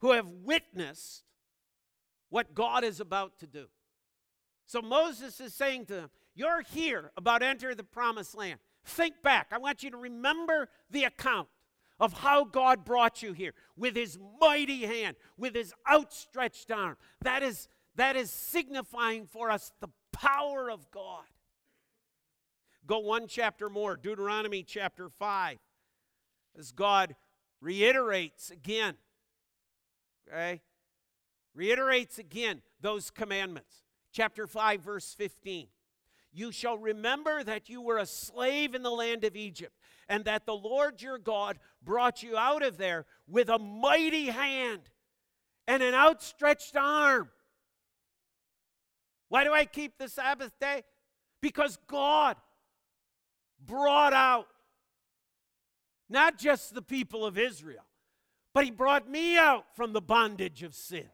who 0.00 0.12
have 0.12 0.30
witnessed 0.30 1.24
what 2.36 2.54
God 2.54 2.84
is 2.84 3.00
about 3.00 3.38
to 3.38 3.46
do. 3.46 3.64
So 4.66 4.82
Moses 4.82 5.40
is 5.40 5.54
saying 5.54 5.86
to 5.86 5.94
them, 5.94 6.10
You're 6.34 6.60
here 6.60 7.10
about 7.16 7.42
enter 7.42 7.74
the 7.74 7.82
promised 7.82 8.36
land. 8.36 8.60
Think 8.84 9.22
back. 9.22 9.46
I 9.52 9.56
want 9.56 9.82
you 9.82 9.90
to 9.90 9.96
remember 9.96 10.68
the 10.90 11.04
account 11.04 11.48
of 11.98 12.12
how 12.12 12.44
God 12.44 12.84
brought 12.84 13.22
you 13.22 13.32
here 13.32 13.54
with 13.74 13.96
his 13.96 14.18
mighty 14.38 14.84
hand, 14.84 15.16
with 15.38 15.54
his 15.54 15.72
outstretched 15.90 16.70
arm. 16.70 16.98
That 17.22 17.42
is, 17.42 17.68
that 17.94 18.16
is 18.16 18.30
signifying 18.30 19.24
for 19.24 19.50
us 19.50 19.72
the 19.80 19.88
power 20.12 20.70
of 20.70 20.90
God. 20.90 21.24
Go 22.86 22.98
one 22.98 23.28
chapter 23.28 23.70
more, 23.70 23.96
Deuteronomy 23.96 24.62
chapter 24.62 25.08
5, 25.08 25.56
as 26.58 26.70
God 26.70 27.16
reiterates 27.62 28.50
again. 28.50 28.96
Okay? 30.28 30.60
Reiterates 31.56 32.18
again 32.18 32.60
those 32.80 33.10
commandments. 33.10 33.82
Chapter 34.12 34.46
5, 34.46 34.82
verse 34.82 35.14
15. 35.14 35.66
You 36.32 36.52
shall 36.52 36.76
remember 36.76 37.42
that 37.42 37.70
you 37.70 37.80
were 37.80 37.96
a 37.96 38.06
slave 38.06 38.74
in 38.74 38.82
the 38.82 38.90
land 38.90 39.24
of 39.24 39.34
Egypt, 39.34 39.74
and 40.06 40.24
that 40.26 40.44
the 40.44 40.54
Lord 40.54 41.00
your 41.00 41.18
God 41.18 41.58
brought 41.82 42.22
you 42.22 42.36
out 42.36 42.62
of 42.62 42.76
there 42.76 43.06
with 43.26 43.48
a 43.48 43.58
mighty 43.58 44.26
hand 44.26 44.82
and 45.66 45.82
an 45.82 45.94
outstretched 45.94 46.76
arm. 46.76 47.30
Why 49.28 49.44
do 49.44 49.52
I 49.52 49.64
keep 49.64 49.98
the 49.98 50.08
Sabbath 50.08 50.52
day? 50.60 50.84
Because 51.40 51.78
God 51.86 52.36
brought 53.64 54.12
out 54.12 54.46
not 56.08 56.38
just 56.38 56.74
the 56.74 56.82
people 56.82 57.24
of 57.24 57.38
Israel, 57.38 57.84
but 58.52 58.64
He 58.64 58.70
brought 58.70 59.10
me 59.10 59.36
out 59.38 59.64
from 59.74 59.92
the 59.92 60.02
bondage 60.02 60.62
of 60.62 60.74
sin. 60.74 61.08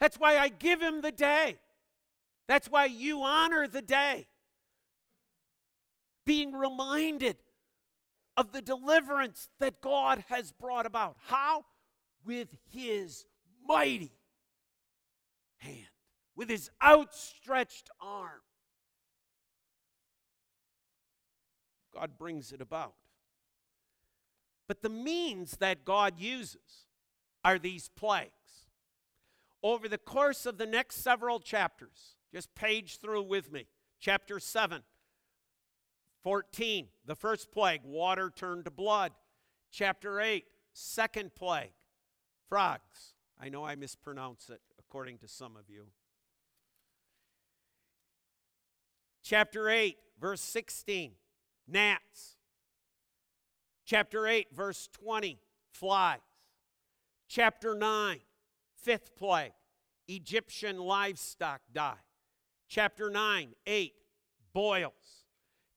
That's 0.00 0.18
why 0.18 0.38
I 0.38 0.48
give 0.48 0.80
him 0.80 1.00
the 1.00 1.12
day. 1.12 1.56
That's 2.46 2.68
why 2.68 2.86
you 2.86 3.22
honor 3.22 3.66
the 3.66 3.82
day. 3.82 4.26
Being 6.24 6.52
reminded 6.52 7.36
of 8.36 8.52
the 8.52 8.62
deliverance 8.62 9.48
that 9.58 9.80
God 9.80 10.24
has 10.28 10.52
brought 10.52 10.86
about. 10.86 11.16
How? 11.26 11.64
With 12.24 12.48
his 12.70 13.24
mighty 13.66 14.12
hand, 15.58 15.88
with 16.36 16.48
his 16.48 16.70
outstretched 16.82 17.90
arm. 18.00 18.40
God 21.92 22.16
brings 22.16 22.52
it 22.52 22.60
about. 22.60 22.94
But 24.68 24.82
the 24.82 24.88
means 24.88 25.56
that 25.56 25.84
God 25.84 26.18
uses 26.18 26.86
are 27.44 27.58
these 27.58 27.88
plagues. 27.96 28.30
Over 29.62 29.88
the 29.88 29.98
course 29.98 30.46
of 30.46 30.58
the 30.58 30.66
next 30.66 31.02
several 31.02 31.40
chapters, 31.40 32.16
just 32.32 32.54
page 32.54 32.98
through 32.98 33.22
with 33.22 33.52
me. 33.52 33.66
Chapter 34.00 34.38
7, 34.38 34.82
14, 36.22 36.88
the 37.04 37.16
first 37.16 37.50
plague, 37.50 37.80
water 37.84 38.30
turned 38.34 38.64
to 38.66 38.70
blood. 38.70 39.12
Chapter 39.72 40.20
8, 40.20 40.44
second 40.72 41.34
plague, 41.34 41.72
frogs. 42.48 43.14
I 43.40 43.48
know 43.48 43.64
I 43.64 43.74
mispronounce 43.74 44.48
it 44.50 44.60
according 44.78 45.18
to 45.18 45.28
some 45.28 45.56
of 45.56 45.68
you. 45.68 45.86
Chapter 49.22 49.68
8, 49.68 49.96
verse 50.20 50.40
16, 50.40 51.12
gnats. 51.66 52.36
Chapter 53.84 54.26
8, 54.26 54.48
verse 54.54 54.88
20, 54.92 55.38
flies. 55.72 56.20
Chapter 57.28 57.74
9, 57.74 58.20
fifth 58.82 59.16
plague, 59.16 59.52
Egyptian 60.06 60.78
livestock 60.78 61.60
die. 61.72 61.98
Chapter 62.68 63.10
9, 63.10 63.54
8, 63.66 63.92
boils. 64.52 65.24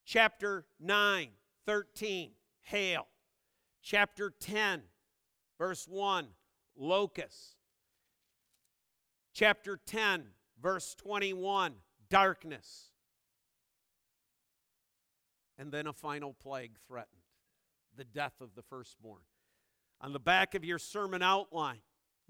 Chapter 0.06 0.66
9, 0.80 1.30
13, 1.66 2.32
hail. 2.62 3.08
Chapter 3.82 4.32
10, 4.40 4.84
verse 5.58 5.88
1, 5.88 6.28
locusts. 6.76 7.56
Chapter 9.34 9.80
10, 9.86 10.26
verse 10.62 10.96
21, 10.96 11.74
darkness. 12.10 12.92
And 15.58 15.72
then 15.72 15.88
a 15.88 15.94
final 15.94 16.34
plague 16.34 16.78
threatened 16.88 17.22
the 17.96 18.04
death 18.04 18.42
of 18.42 18.56
the 18.56 18.62
firstborn. 18.64 19.22
On 20.02 20.14
the 20.14 20.20
back 20.20 20.56
of 20.56 20.66
your 20.66 20.80
sermon 20.80 21.22
outline, 21.22 21.82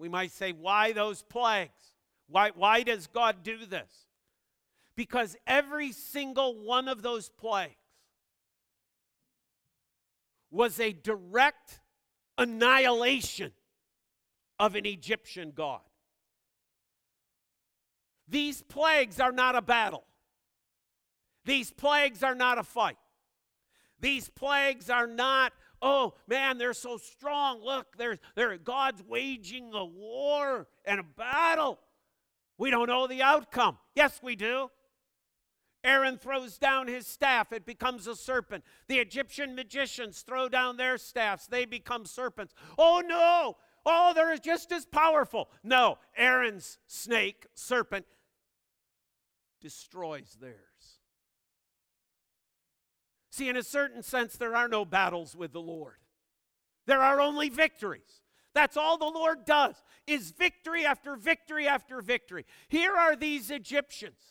we 0.02 0.10
might 0.10 0.32
say, 0.32 0.52
Why 0.52 0.94
those 0.94 1.22
plagues? 1.22 1.94
Why, 2.28 2.50
why 2.56 2.82
does 2.82 3.06
God 3.06 3.44
do 3.44 3.66
this? 3.66 4.08
Because 4.96 5.38
every 5.46 5.92
single 5.92 6.60
one 6.60 6.88
of 6.88 7.04
those 7.04 7.30
plagues 7.30 7.76
was 10.50 10.80
a 10.80 10.92
direct 10.92 11.82
annihilation 12.38 13.52
of 14.60 14.76
an 14.76 14.88
Egyptian 14.88 15.52
god. 15.52 15.82
These 18.28 18.64
plagues 18.64 19.20
are 19.20 19.32
not 19.32 19.56
a 19.56 19.62
battle. 19.62 20.06
These 21.46 21.72
plagues 21.72 22.24
are 22.24 22.36
not 22.36 22.58
a 22.58 22.64
fight. 22.64 22.98
These 24.00 24.30
plagues 24.30 24.90
are 24.90 25.08
not, 25.08 25.54
oh 25.82 26.14
man, 26.28 26.58
they're 26.58 26.74
so 26.74 26.98
strong. 26.98 27.62
Look, 27.64 27.98
they're, 27.98 28.20
they're, 28.36 28.58
God's 28.58 29.04
waging 29.08 29.72
a 29.74 29.86
war 29.86 30.68
and 30.86 31.00
a 31.00 31.04
battle. 31.04 31.80
We 32.58 32.70
don't 32.70 32.88
know 32.88 33.08
the 33.08 33.22
outcome. 33.22 33.78
Yes, 33.96 34.20
we 34.22 34.36
do. 34.36 34.70
Aaron 35.84 36.18
throws 36.18 36.58
down 36.58 36.88
his 36.88 37.08
staff, 37.08 37.52
it 37.52 37.66
becomes 37.66 38.06
a 38.06 38.16
serpent. 38.16 38.64
The 38.88 39.00
Egyptian 39.00 39.56
magicians 39.56 40.22
throw 40.22 40.48
down 40.48 40.78
their 40.78 40.98
staffs, 40.98 41.48
they 41.48 41.66
become 41.66 42.06
serpents. 42.06 42.54
Oh 42.78 43.02
no! 43.06 43.58
Oh, 43.84 44.12
they're 44.14 44.38
just 44.38 44.72
as 44.72 44.86
powerful. 44.86 45.50
No, 45.64 45.98
Aaron's 46.16 46.78
snake, 46.86 47.48
serpent, 47.56 48.06
destroys 49.60 50.38
theirs. 50.40 50.71
See, 53.32 53.50
in 53.50 53.58
a 53.58 53.64
certain 53.64 54.04
sense, 54.04 54.36
there 54.36 54.56
are 54.56 54.68
no 54.68 54.86
battles 54.86 55.36
with 55.36 55.54
the 55.54 55.62
Lord. 55.62 55.96
There 56.86 57.02
are 57.02 57.20
only 57.20 57.50
victories. 57.50 58.22
That's 58.54 58.76
all 58.78 58.98
the 58.98 59.06
Lord 59.06 59.46
does 59.46 59.76
is 60.06 60.32
victory 60.32 60.86
after 60.86 61.16
victory 61.16 61.68
after 61.68 62.02
victory. 62.02 62.46
Here 62.68 62.94
are 62.94 63.16
these 63.16 63.50
Egyptians 63.50 64.22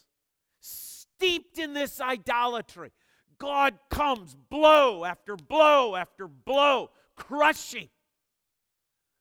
steeped 0.60 1.58
in 1.58 1.72
this 1.72 2.00
idolatry. 2.00 2.92
God 3.38 3.78
comes 3.88 4.36
blow 4.50 5.04
after 5.04 5.36
blow 5.36 5.96
after 5.96 6.28
blow, 6.28 6.90
crushing 7.16 7.88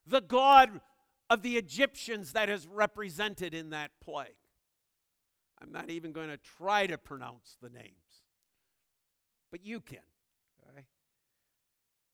the 0.06 0.22
God 0.22 0.82
of 1.30 1.42
the 1.42 1.56
Egyptians 1.56 2.34
that 2.34 2.50
is 2.50 2.68
represented 2.68 3.54
in 3.54 3.70
that 3.70 3.92
plague. 4.04 4.36
I'm 5.62 5.72
not 5.72 5.90
even 5.90 6.12
going 6.12 6.30
to 6.30 6.38
try 6.38 6.88
to 6.88 6.98
pronounce 6.98 7.58
the 7.62 7.70
names, 7.70 7.94
but 9.52 9.66
you 9.66 9.80
can. 9.80 10.00
Okay? 10.70 10.86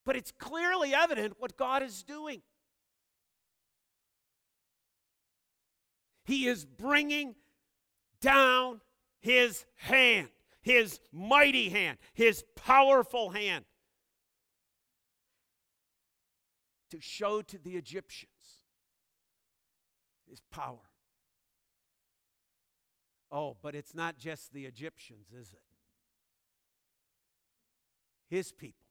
But 0.06 0.16
it's 0.16 0.32
clearly 0.32 0.94
evident 0.94 1.36
what 1.40 1.58
God 1.58 1.84
is 1.84 2.04
doing. 2.04 2.42
He 6.26 6.48
is 6.48 6.66
bringing 6.66 7.36
down 8.20 8.82
his 9.20 9.66
hand, 9.76 10.30
his 10.62 11.00
mighty 11.12 11.70
hand, 11.70 11.98
his 12.14 12.44
powerful 12.56 13.30
hand 13.30 13.66
to 16.90 17.00
show 17.00 17.42
to 17.42 17.58
the 17.58 17.76
Egyptians 17.76 18.32
his 20.30 20.42
power. 20.52 20.90
Oh, 23.32 23.58
but 23.62 23.76
it's 23.76 23.94
not 23.94 24.18
just 24.18 24.54
the 24.54 24.66
Egyptians, 24.66 25.28
is 25.32 25.54
it? 25.54 25.75
His 28.30 28.52
people 28.52 28.88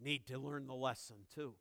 need 0.00 0.26
to 0.26 0.38
learn 0.38 0.66
the 0.66 0.74
lesson 0.74 1.16
too. 1.34 1.54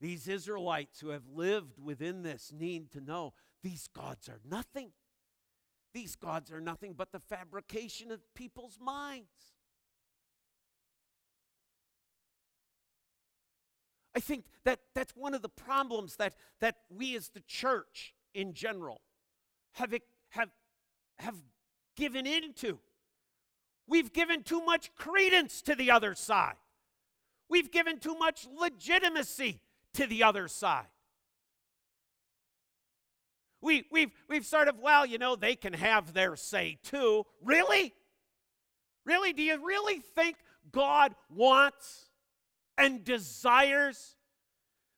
These 0.00 0.28
Israelites 0.28 1.00
who 1.00 1.10
have 1.10 1.28
lived 1.32 1.78
within 1.78 2.22
this 2.22 2.52
need 2.56 2.90
to 2.92 3.00
know 3.00 3.34
these 3.62 3.88
gods 3.88 4.28
are 4.28 4.40
nothing. 4.48 4.92
These 5.92 6.16
gods 6.16 6.50
are 6.50 6.60
nothing 6.60 6.94
but 6.96 7.12
the 7.12 7.20
fabrication 7.20 8.10
of 8.10 8.20
people's 8.34 8.78
minds. 8.80 9.54
I 14.14 14.20
think 14.20 14.46
that 14.64 14.80
that's 14.94 15.14
one 15.14 15.34
of 15.34 15.42
the 15.42 15.48
problems 15.48 16.16
that, 16.16 16.34
that 16.60 16.76
we 16.88 17.16
as 17.16 17.28
the 17.28 17.42
church 17.46 18.14
in 18.34 18.54
general 18.54 19.02
have, 19.72 19.94
have, 20.30 20.50
have 21.18 21.36
given 21.96 22.26
into. 22.26 22.80
We've 23.90 24.12
given 24.12 24.44
too 24.44 24.64
much 24.64 24.94
credence 24.94 25.62
to 25.62 25.74
the 25.74 25.90
other 25.90 26.14
side. 26.14 26.54
We've 27.48 27.72
given 27.72 27.98
too 27.98 28.14
much 28.14 28.46
legitimacy 28.56 29.60
to 29.94 30.06
the 30.06 30.22
other 30.22 30.46
side. 30.46 30.86
We, 33.60 33.86
we've, 33.90 34.12
we've 34.28 34.46
sort 34.46 34.68
of, 34.68 34.78
well, 34.78 35.04
you 35.04 35.18
know, 35.18 35.34
they 35.34 35.56
can 35.56 35.72
have 35.72 36.12
their 36.12 36.36
say 36.36 36.78
too. 36.84 37.26
Really? 37.42 37.92
Really? 39.04 39.32
Do 39.32 39.42
you 39.42 39.58
really 39.66 39.98
think 39.98 40.36
God 40.70 41.16
wants 41.28 42.10
and 42.78 43.02
desires 43.02 44.14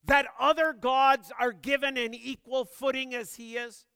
that 0.05 0.27
other 0.39 0.75
gods 0.75 1.33
are 1.41 1.53
given 1.53 1.97
an 1.97 2.13
equal 2.13 2.67
footing 2.67 3.15
as 3.15 3.37
He 3.37 3.57
is? 3.57 3.87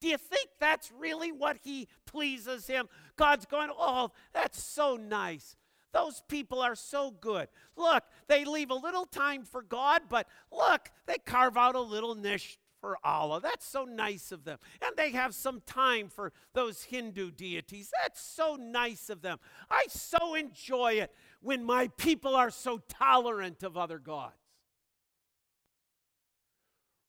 Do 0.00 0.08
you 0.08 0.18
think 0.18 0.48
that's 0.58 0.90
really 0.98 1.30
what 1.32 1.58
He 1.62 1.88
pleases 2.06 2.66
Him? 2.66 2.88
God's 3.16 3.46
going, 3.46 3.70
oh, 3.76 4.10
that's 4.32 4.62
so 4.62 4.96
nice. 4.96 5.56
Those 5.92 6.22
people 6.28 6.60
are 6.60 6.76
so 6.76 7.10
good. 7.10 7.48
Look, 7.76 8.04
they 8.28 8.44
leave 8.44 8.70
a 8.70 8.74
little 8.74 9.06
time 9.06 9.44
for 9.44 9.62
God, 9.62 10.02
but 10.08 10.26
look, 10.52 10.90
they 11.06 11.16
carve 11.24 11.56
out 11.56 11.74
a 11.74 11.80
little 11.80 12.14
niche 12.14 12.58
for 12.80 12.96
Allah. 13.04 13.40
That's 13.42 13.66
so 13.66 13.84
nice 13.84 14.32
of 14.32 14.44
them. 14.44 14.58
And 14.80 14.96
they 14.96 15.10
have 15.10 15.34
some 15.34 15.62
time 15.66 16.08
for 16.08 16.32
those 16.54 16.84
Hindu 16.84 17.30
deities. 17.32 17.90
That's 18.02 18.20
so 18.20 18.56
nice 18.58 19.10
of 19.10 19.20
them. 19.20 19.38
I 19.70 19.86
so 19.88 20.34
enjoy 20.34 20.94
it 20.94 21.12
when 21.42 21.64
my 21.64 21.88
people 21.88 22.34
are 22.34 22.50
so 22.50 22.80
tolerant 22.88 23.62
of 23.62 23.76
other 23.76 23.98
gods. 23.98 24.34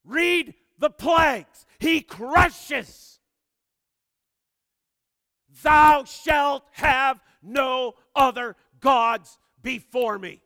Read 0.04 0.56
the 0.82 0.89
plagues. 0.89 1.65
He 1.80 2.02
crushes. 2.02 3.20
Thou 5.63 6.04
shalt 6.04 6.63
have 6.74 7.22
no 7.41 7.94
other 8.15 8.56
gods 8.82 9.38
before 9.62 10.20
me. 10.20 10.41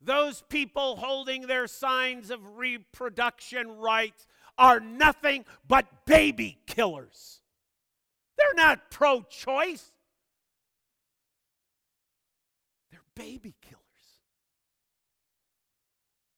Those 0.00 0.44
people 0.48 0.96
holding 0.96 1.48
their 1.48 1.66
signs 1.66 2.30
of 2.30 2.56
reproduction 2.56 3.78
rights 3.78 4.28
are 4.56 4.78
nothing 4.78 5.44
but 5.66 6.06
baby 6.06 6.58
killers. 6.66 7.40
They're 8.38 8.54
not 8.54 8.90
pro 8.90 9.22
choice, 9.22 9.90
they're 12.92 13.00
baby 13.16 13.54
killers. 13.60 13.85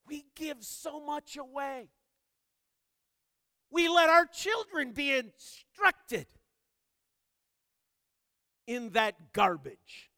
We 0.09 0.25
give 0.35 0.64
so 0.64 1.05
much 1.05 1.37
away. 1.37 1.90
We 3.71 3.88
let 3.88 4.09
our 4.09 4.25
children 4.27 4.92
be 4.92 5.12
instructed 5.12 6.27
in 8.66 8.90
that 8.90 9.33
garbage. 9.33 10.11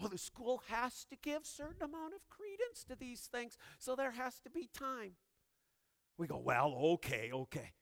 Well, 0.00 0.08
the 0.08 0.18
school 0.18 0.62
has 0.68 1.06
to 1.10 1.16
give 1.22 1.46
certain 1.46 1.84
amount 1.84 2.14
of 2.14 2.28
credence 2.28 2.82
to 2.88 2.96
these 2.96 3.20
things, 3.20 3.56
so 3.78 3.94
there 3.94 4.10
has 4.10 4.40
to 4.40 4.50
be 4.50 4.68
time. 4.76 5.12
We 6.18 6.26
go, 6.26 6.38
well, 6.38 6.74
okay, 6.94 7.30
okay. 7.32 7.72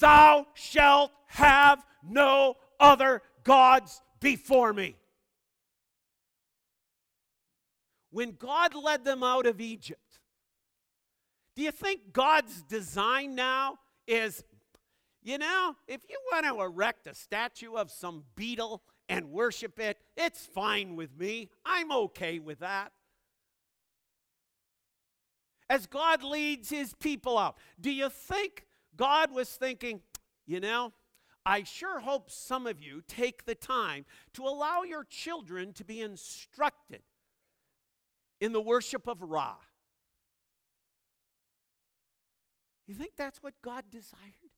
Thou 0.00 0.46
shalt 0.54 1.10
have 1.26 1.84
no 2.08 2.54
other 2.78 3.22
gods 3.42 4.00
before 4.20 4.72
me. 4.72 4.94
When 8.10 8.32
God 8.32 8.74
led 8.74 9.04
them 9.04 9.22
out 9.22 9.46
of 9.46 9.60
Egypt, 9.60 10.20
do 11.54 11.62
you 11.62 11.72
think 11.72 12.12
God's 12.12 12.62
design 12.62 13.34
now 13.34 13.78
is, 14.06 14.44
you 15.22 15.38
know, 15.38 15.74
if 15.86 16.02
you 16.08 16.18
want 16.32 16.46
to 16.46 16.62
erect 16.62 17.06
a 17.06 17.14
statue 17.14 17.74
of 17.74 17.90
some 17.90 18.24
beetle 18.36 18.82
and 19.08 19.30
worship 19.30 19.78
it, 19.78 19.98
it's 20.16 20.46
fine 20.46 20.96
with 20.96 21.16
me. 21.18 21.50
I'm 21.66 21.90
okay 21.92 22.38
with 22.38 22.60
that. 22.60 22.92
As 25.70 25.86
God 25.86 26.22
leads 26.22 26.70
his 26.70 26.94
people 26.94 27.36
out, 27.36 27.56
do 27.78 27.90
you 27.90 28.08
think 28.08 28.66
God 28.96 29.32
was 29.32 29.50
thinking, 29.50 30.00
you 30.46 30.60
know, 30.60 30.92
I 31.44 31.64
sure 31.64 32.00
hope 32.00 32.30
some 32.30 32.66
of 32.66 32.82
you 32.82 33.02
take 33.06 33.44
the 33.44 33.54
time 33.54 34.04
to 34.34 34.44
allow 34.44 34.82
your 34.82 35.04
children 35.04 35.72
to 35.74 35.84
be 35.84 36.00
instructed 36.00 37.02
in 38.40 38.52
the 38.52 38.60
worship 38.60 39.06
of 39.06 39.22
Ra. 39.22 39.56
You 42.86 42.94
think 42.94 43.12
that's 43.16 43.42
what 43.42 43.54
God 43.62 43.84
desired? 43.90 44.52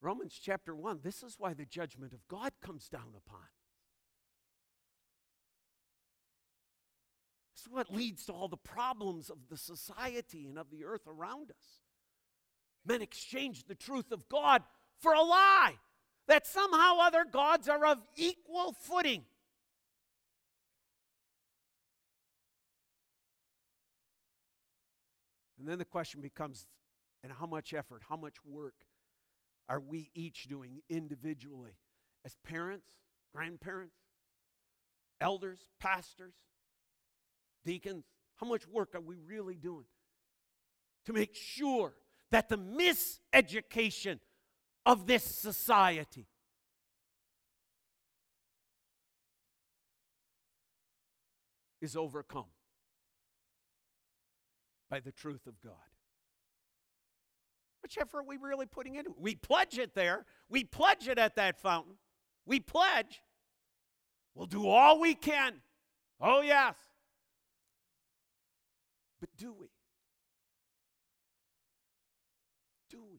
Romans 0.00 0.38
chapter 0.42 0.74
1, 0.74 1.00
this 1.04 1.22
is 1.22 1.36
why 1.38 1.54
the 1.54 1.64
judgment 1.64 2.12
of 2.12 2.26
God 2.26 2.52
comes 2.60 2.88
down 2.88 3.14
upon. 3.16 3.46
This 7.54 7.66
is 7.66 7.72
what 7.72 7.94
leads 7.94 8.26
to 8.26 8.32
all 8.32 8.48
the 8.48 8.56
problems 8.56 9.30
of 9.30 9.38
the 9.48 9.56
society 9.56 10.48
and 10.48 10.58
of 10.58 10.70
the 10.72 10.84
earth 10.84 11.06
around 11.06 11.50
us. 11.50 11.82
Men 12.84 13.00
exchange 13.00 13.66
the 13.66 13.76
truth 13.76 14.10
of 14.10 14.28
God 14.28 14.64
for 14.98 15.12
a 15.12 15.22
lie 15.22 15.76
that 16.32 16.46
somehow 16.46 16.96
other 16.98 17.26
gods 17.30 17.68
are 17.68 17.84
of 17.84 17.98
equal 18.16 18.74
footing. 18.80 19.22
And 25.58 25.68
then 25.68 25.76
the 25.76 25.84
question 25.84 26.22
becomes 26.22 26.66
and 27.22 27.30
how 27.38 27.44
much 27.44 27.74
effort, 27.74 28.00
how 28.08 28.16
much 28.16 28.36
work 28.46 28.72
are 29.68 29.78
we 29.78 30.08
each 30.14 30.44
doing 30.44 30.80
individually 30.88 31.76
as 32.24 32.34
parents, 32.42 32.86
grandparents, 33.34 33.96
elders, 35.20 35.58
pastors, 35.80 36.32
deacons? 37.66 38.06
How 38.36 38.46
much 38.46 38.66
work 38.66 38.94
are 38.94 39.02
we 39.02 39.16
really 39.18 39.56
doing 39.56 39.84
to 41.04 41.12
make 41.12 41.34
sure 41.34 41.92
that 42.30 42.48
the 42.48 42.56
miseducation 42.56 44.18
of 44.84 45.06
this 45.06 45.24
society 45.24 46.26
is 51.80 51.96
overcome 51.96 52.46
by 54.90 55.00
the 55.00 55.12
truth 55.12 55.46
of 55.46 55.60
God? 55.62 55.72
Which 57.82 57.98
effort 58.00 58.20
are 58.20 58.24
we 58.24 58.36
really 58.36 58.66
putting 58.66 58.94
into 58.94 59.10
it? 59.10 59.16
We 59.18 59.34
pledge 59.34 59.78
it 59.78 59.94
there. 59.94 60.24
We 60.48 60.64
pledge 60.64 61.08
it 61.08 61.18
at 61.18 61.34
that 61.36 61.58
fountain. 61.60 61.94
We 62.46 62.60
pledge. 62.60 63.20
We'll 64.34 64.46
do 64.46 64.68
all 64.68 65.00
we 65.00 65.14
can. 65.14 65.54
Oh, 66.20 66.40
yes. 66.40 66.76
But 69.20 69.30
do 69.36 69.52
we? 69.52 69.66
Do 72.90 73.02
we? 73.10 73.18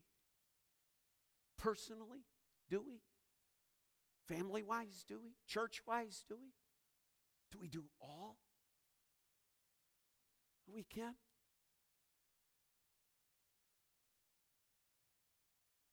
Personally, 1.64 2.26
do 2.70 2.84
we? 2.86 3.00
Family 4.28 4.64
wise, 4.64 5.06
do 5.08 5.20
we? 5.24 5.32
Church 5.48 5.82
wise, 5.88 6.26
do 6.28 6.36
we? 6.36 6.52
Do 7.52 7.60
we 7.62 7.68
do 7.68 7.84
all 8.02 8.38
we 10.74 10.84
can? 10.84 11.14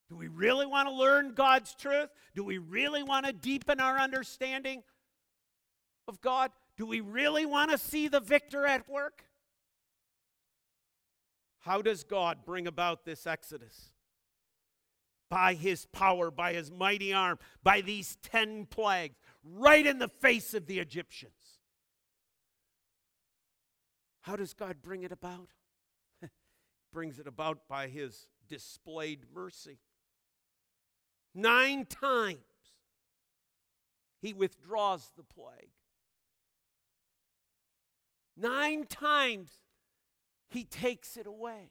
Do 0.08 0.16
we 0.16 0.26
really 0.26 0.66
want 0.66 0.88
to 0.88 0.94
learn 0.94 1.34
God's 1.34 1.74
truth? 1.74 2.08
Do 2.34 2.42
we 2.42 2.58
really 2.58 3.02
want 3.02 3.26
to 3.26 3.32
deepen 3.32 3.78
our 3.78 3.96
understanding 3.96 4.82
of 6.08 6.20
God? 6.20 6.50
Do 6.76 6.86
we 6.86 7.00
really 7.00 7.46
want 7.46 7.70
to 7.70 7.78
see 7.78 8.08
the 8.08 8.18
victor 8.18 8.66
at 8.66 8.88
work? 8.88 9.24
How 11.60 11.80
does 11.82 12.02
God 12.02 12.38
bring 12.44 12.66
about 12.66 13.04
this 13.04 13.26
exodus? 13.26 13.92
By 15.30 15.54
his 15.54 15.86
power, 15.86 16.30
by 16.30 16.52
his 16.52 16.70
mighty 16.70 17.12
arm, 17.12 17.38
by 17.62 17.80
these 17.80 18.18
10 18.22 18.66
plagues, 18.66 19.16
right 19.42 19.86
in 19.86 19.98
the 19.98 20.08
face 20.08 20.52
of 20.52 20.66
the 20.66 20.80
Egyptians. 20.80 21.32
How 24.22 24.36
does 24.36 24.52
God 24.52 24.82
bring 24.82 25.02
it 25.02 25.12
about? 25.12 25.48
brings 26.92 27.18
it 27.18 27.26
about 27.26 27.68
by 27.68 27.88
his 27.88 28.26
displayed 28.48 29.20
mercy. 29.32 29.78
Nine 31.34 31.86
times 31.86 32.38
he 34.20 34.34
withdraws 34.34 35.10
the 35.16 35.22
plague. 35.22 35.70
Nine 38.36 38.84
times 38.86 39.52
he 40.48 40.64
takes 40.64 41.16
it 41.16 41.26
away. 41.26 41.70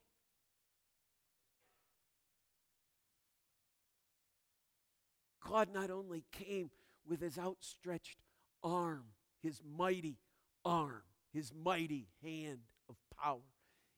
God 5.49 5.69
not 5.73 5.89
only 5.89 6.23
came 6.31 6.69
with 7.07 7.21
his 7.21 7.39
outstretched 7.39 8.19
arm, 8.63 9.05
his 9.41 9.61
mighty 9.77 10.19
arm, 10.63 11.01
his 11.33 11.51
mighty 11.53 12.07
hand 12.21 12.59
of 12.87 12.95
power, 13.19 13.39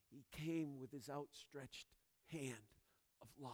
he 0.09 0.23
came 0.31 0.79
with 0.79 0.91
his 0.91 1.09
outstretched 1.09 1.87
hand 2.31 2.55
of 3.21 3.27
love 3.41 3.51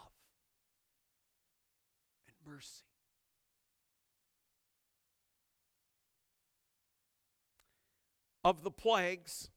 and 2.28 2.54
mercy. 2.54 2.84
Of 8.44 8.64
the 8.64 8.72
plagues 8.72 9.50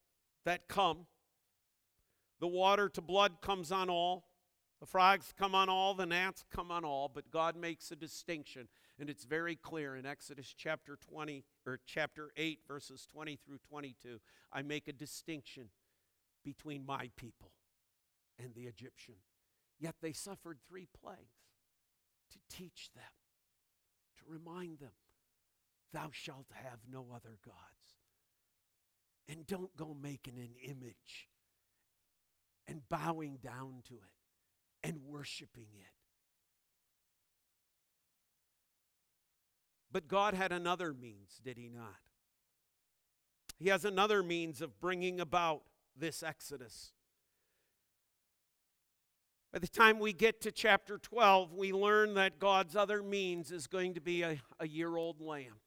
that 0.47 0.67
come, 0.67 1.07
the 2.41 2.49
water 2.49 2.89
to 2.89 3.03
blood 3.03 3.43
comes 3.43 3.71
on 3.71 3.91
all, 3.91 4.30
the 4.81 4.87
frogs 4.87 5.33
come 5.39 5.55
on 5.55 5.69
all, 5.69 5.95
the 5.95 6.07
gnats 6.07 6.43
come 6.51 6.71
on 6.71 6.85
all, 6.85 7.11
but 7.13 7.31
God 7.31 7.55
makes 7.55 7.91
a 7.91 7.97
distinction, 7.97 8.67
and 8.99 9.11
it's 9.11 9.25
very 9.25 9.55
clear 9.55 9.95
in 9.95 10.07
Exodus 10.07 10.55
chapter 10.57 10.97
20 10.97 11.45
or 11.67 11.81
chapter 11.87 12.31
8 12.37 12.61
verses 12.67 13.07
20 13.13 13.39
through 13.45 13.59
22. 13.69 14.21
I 14.53 14.63
make 14.63 14.89
a 14.89 14.93
distinction 14.93 15.69
between 16.43 16.87
my 16.87 17.11
people 17.17 17.53
and 18.43 18.55
the 18.55 18.63
Egyptian. 18.63 19.17
Yet 19.79 19.97
they 20.01 20.13
suffered 20.13 20.59
three 20.67 20.89
plagues 20.99 21.19
to 22.33 22.39
teach 22.57 22.91
them, 22.95 23.05
to 24.19 24.23
remind 24.27 24.79
them, 24.79 24.93
Thou 25.93 26.11
shalt 26.13 26.47
have 26.53 26.79
no 26.91 27.07
other 27.15 27.39
gods. 27.45 27.57
And 29.29 29.47
don't 29.47 29.77
go 29.77 29.95
making 30.01 30.39
an 30.39 30.55
image 30.63 31.29
and 32.67 32.89
bowing 32.89 33.39
down 33.43 33.83
to 33.89 33.95
it 33.95 34.20
and 34.83 35.01
worshiping 35.07 35.67
it. 35.79 35.93
But 39.93 40.09
God 40.09 40.35
had 40.35 40.53
another 40.53 40.95
means, 40.95 41.41
did 41.45 41.57
He 41.57 41.69
not? 41.69 41.99
He 43.59 43.69
has 43.69 43.85
another 43.85 44.23
means 44.23 44.63
of 44.63 44.81
bringing 44.81 45.21
about 45.21 45.63
this 45.97 46.23
exodus. 46.23 46.93
By 49.53 49.59
the 49.59 49.69
time 49.69 49.99
we 49.99 50.13
get 50.13 50.41
to 50.43 50.53
chapter 50.53 50.97
12, 50.97 51.53
we 51.53 51.73
learn 51.73 52.15
that 52.15 52.39
God's 52.39 52.77
other 52.77 53.03
means 53.03 53.51
is 53.51 53.67
going 53.67 53.95
to 53.95 54.01
be 54.01 54.23
a, 54.23 54.41
a 54.61 54.69
year 54.69 54.97
old 54.97 55.21
lamb. 55.21 55.59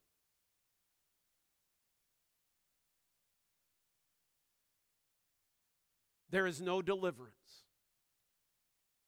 There 6.30 6.47
is 6.47 6.61
no 6.61 6.82
deliverance 6.82 7.36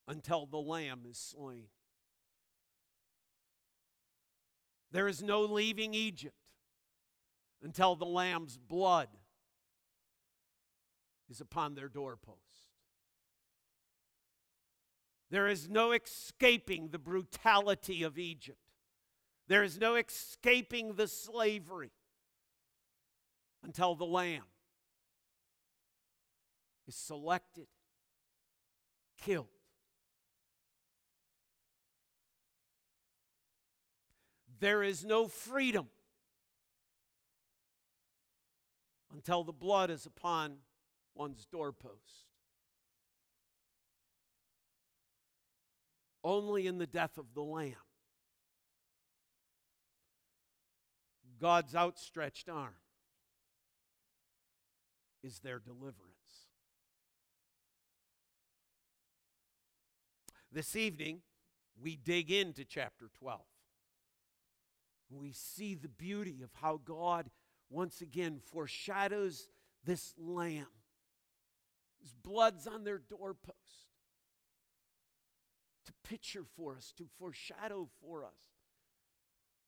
until 0.07 0.45
the 0.45 0.57
lamb 0.57 1.01
is 1.09 1.17
slain. 1.17 1.67
There 4.91 5.07
is 5.07 5.21
no 5.21 5.41
leaving 5.41 5.93
Egypt 5.93 6.35
until 7.61 7.95
the 7.95 8.05
lamb's 8.05 8.57
blood 8.57 9.09
is 11.29 11.41
upon 11.41 11.75
their 11.75 11.89
doorpost. 11.89 12.39
There 15.31 15.47
is 15.47 15.67
no 15.67 15.91
escaping 15.91 16.89
the 16.89 16.99
brutality 16.99 18.03
of 18.03 18.17
Egypt. 18.17 18.59
There 19.47 19.63
is 19.63 19.79
no 19.79 19.95
escaping 19.95 20.93
the 20.93 21.07
slavery 21.07 21.91
until 23.63 23.95
the 23.95 24.05
Lamb 24.05 24.43
is 26.87 26.95
selected, 26.95 27.67
killed. 29.21 29.47
There 34.59 34.83
is 34.83 35.03
no 35.03 35.27
freedom 35.27 35.87
until 39.13 39.43
the 39.43 39.53
blood 39.53 39.89
is 39.89 40.05
upon 40.05 40.57
one's 41.13 41.45
doorpost. 41.45 42.25
Only 46.23 46.67
in 46.67 46.77
the 46.77 46.87
death 46.87 47.17
of 47.17 47.33
the 47.33 47.43
Lamb. 47.43 47.73
God's 51.39 51.75
outstretched 51.75 52.49
arm 52.49 52.75
is 55.23 55.39
their 55.39 55.59
deliverance. 55.59 56.01
This 60.51 60.75
evening, 60.75 61.21
we 61.81 61.95
dig 61.97 62.31
into 62.31 62.63
chapter 62.63 63.09
12. 63.19 63.41
We 65.09 65.31
see 65.31 65.75
the 65.75 65.89
beauty 65.89 66.41
of 66.43 66.49
how 66.53 66.79
God 66.83 67.29
once 67.69 68.01
again 68.01 68.39
foreshadows 68.51 69.47
this 69.83 70.13
lamb. 70.17 70.67
His 72.01 72.13
blood's 72.13 72.67
on 72.67 72.83
their 72.83 72.99
doorpost 72.99 73.55
to 75.85 75.93
picture 76.03 76.43
for 76.55 76.75
us, 76.75 76.93
to 76.97 77.05
foreshadow 77.17 77.89
for 78.01 78.25
us 78.25 78.31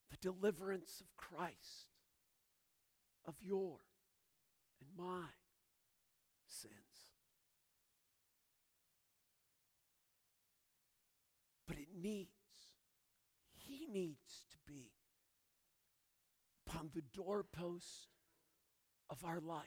the 0.09 0.17
deliverance 0.17 1.01
of 1.01 1.07
Christ, 1.17 1.91
of 3.25 3.35
your 3.41 3.77
and 4.79 4.89
my 4.97 5.25
sins. 6.47 6.73
But 11.67 11.77
it 11.77 11.89
needs, 12.01 12.29
he 13.55 13.87
needs 13.91 14.26
upon 16.87 16.91
the 16.93 17.17
doorpost 17.17 18.09
of 19.09 19.23
our 19.23 19.39
life. 19.39 19.65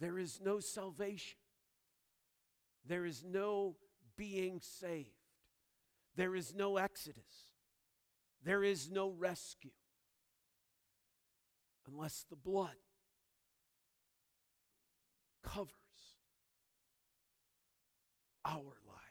There 0.00 0.18
is 0.18 0.40
no 0.42 0.60
salvation. 0.60 1.38
There 2.86 3.06
is 3.06 3.24
no 3.24 3.76
being 4.16 4.60
saved. 4.60 5.10
There 6.16 6.34
is 6.34 6.54
no 6.54 6.76
exodus. 6.76 7.52
There 8.44 8.62
is 8.62 8.90
no 8.90 9.10
rescue 9.10 9.70
unless 11.86 12.24
the 12.28 12.36
blood 12.36 12.76
covers 15.42 15.70
our 18.44 18.76
lives. 18.86 19.06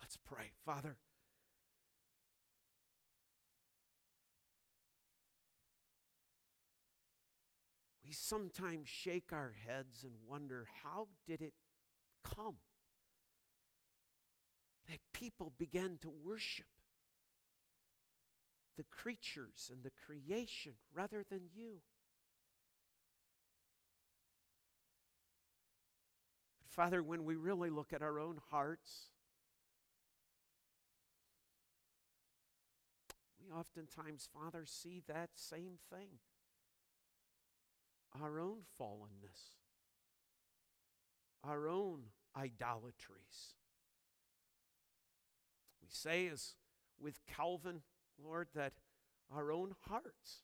Let's 0.00 0.16
pray. 0.16 0.50
Father, 0.64 0.96
we 8.10 8.14
sometimes 8.14 8.88
shake 8.88 9.32
our 9.32 9.54
heads 9.68 10.02
and 10.02 10.14
wonder 10.28 10.66
how 10.82 11.06
did 11.28 11.40
it 11.40 11.52
come 12.24 12.56
that 14.88 14.98
people 15.12 15.52
began 15.56 15.96
to 16.02 16.10
worship 16.24 16.66
the 18.76 18.82
creatures 18.82 19.70
and 19.72 19.84
the 19.84 19.92
creation 20.04 20.72
rather 20.92 21.22
than 21.30 21.42
you? 21.54 21.82
But 26.64 26.72
Father, 26.72 27.04
when 27.04 27.24
we 27.24 27.36
really 27.36 27.70
look 27.70 27.92
at 27.92 28.02
our 28.02 28.18
own 28.18 28.40
hearts, 28.50 29.12
we 33.40 33.52
oftentimes, 33.52 34.28
Father, 34.34 34.64
see 34.66 35.00
that 35.06 35.30
same 35.36 35.78
thing 35.94 36.18
our 38.20 38.40
own 38.40 38.58
fallenness, 38.80 39.54
our 41.44 41.68
own 41.68 42.04
idolatries. 42.36 43.54
We 45.82 45.88
say, 45.90 46.28
as 46.28 46.54
with 47.00 47.20
Calvin, 47.26 47.82
Lord, 48.22 48.48
that 48.54 48.74
our 49.34 49.52
own 49.52 49.74
hearts 49.88 50.42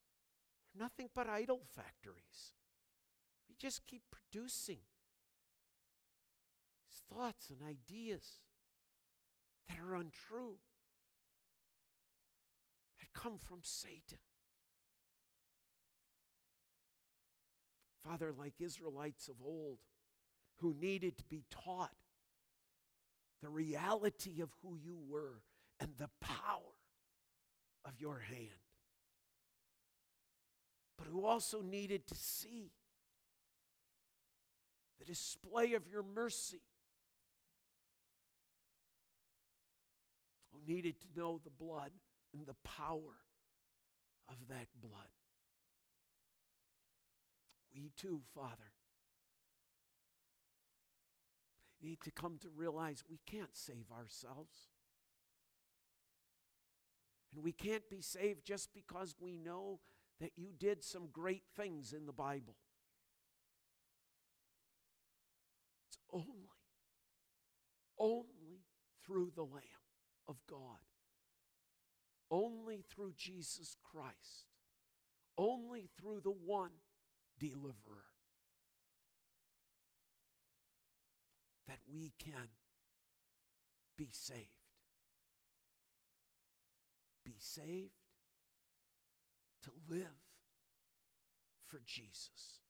are 0.75 0.83
nothing 0.83 1.09
but 1.15 1.29
idol 1.29 1.63
factories. 1.75 2.53
We 3.49 3.57
just 3.59 3.87
keep 3.87 4.03
producing 4.11 4.79
these 6.85 7.03
thoughts 7.11 7.51
and 7.51 7.61
ideas 7.63 8.41
that 9.69 9.79
are 9.79 9.95
untrue, 9.95 10.59
that 13.01 13.13
come 13.13 13.39
from 13.39 13.61
Satan. 13.63 14.19
Father, 18.07 18.33
like 18.39 18.55
Israelites 18.61 19.29
of 19.29 19.35
old 19.45 19.79
who 20.61 20.75
needed 20.81 21.19
to 21.19 21.25
be 21.25 21.45
taught 21.51 21.95
the 23.43 23.49
reality 23.49 24.41
of 24.41 24.49
who 24.63 24.77
you 24.77 24.97
were 25.09 25.43
and 25.81 25.91
the 25.99 26.09
power 26.21 26.61
of 27.85 27.93
your 27.99 28.19
hand, 28.19 28.49
but 30.97 31.07
who 31.07 31.25
also 31.25 31.61
needed 31.63 32.07
to 32.07 32.15
see 32.15 32.71
the 34.99 35.05
display 35.05 35.75
of 35.75 35.87
your 35.89 36.03
mercy, 36.03 36.63
who 40.53 40.73
needed 40.73 41.01
to 41.01 41.07
know 41.17 41.41
the 41.45 41.51
blood 41.51 41.91
and 42.33 42.47
the 42.47 42.57
power 42.65 43.19
of 44.29 44.37
that 44.49 44.67
blood. 44.81 45.16
We 47.77 47.91
too, 47.97 48.23
Father, 48.35 48.73
need 51.83 52.01
to 52.05 52.11
come 52.11 52.39
to 52.41 52.49
realize 52.49 53.05
we 53.09 53.21
can't 53.27 53.55
save 53.55 53.91
ourselves. 53.93 54.69
And 57.35 57.45
we 57.45 57.53
can't 57.53 57.89
be 57.91 58.01
saved 58.01 58.47
just 58.47 58.73
because 58.73 59.15
we 59.21 59.37
know 59.37 59.81
that 60.21 60.33
you 60.37 60.49
did 60.59 60.83
some 60.83 61.09
great 61.13 61.43
things 61.55 61.93
in 61.93 62.07
the 62.07 62.13
Bible. 62.13 62.57
It's 65.87 65.99
only, 66.11 66.49
only 67.99 68.63
through 69.05 69.33
the 69.37 69.43
Lamb 69.43 69.63
of 70.27 70.37
God, 70.49 70.81
only 72.31 72.83
through 72.89 73.13
Jesus 73.19 73.77
Christ, 73.85 74.47
only 75.37 75.91
through 76.01 76.21
the 76.25 76.31
one 76.31 76.71
deliverer. 77.39 78.05
That 81.69 81.79
we 81.93 82.13
can 82.19 82.49
be 83.97 84.09
saved. 84.13 84.41
Be 87.25 87.35
saved 87.39 87.91
to 89.65 89.71
live 89.89 90.07
for 91.67 91.81
Jesus. 91.85 92.61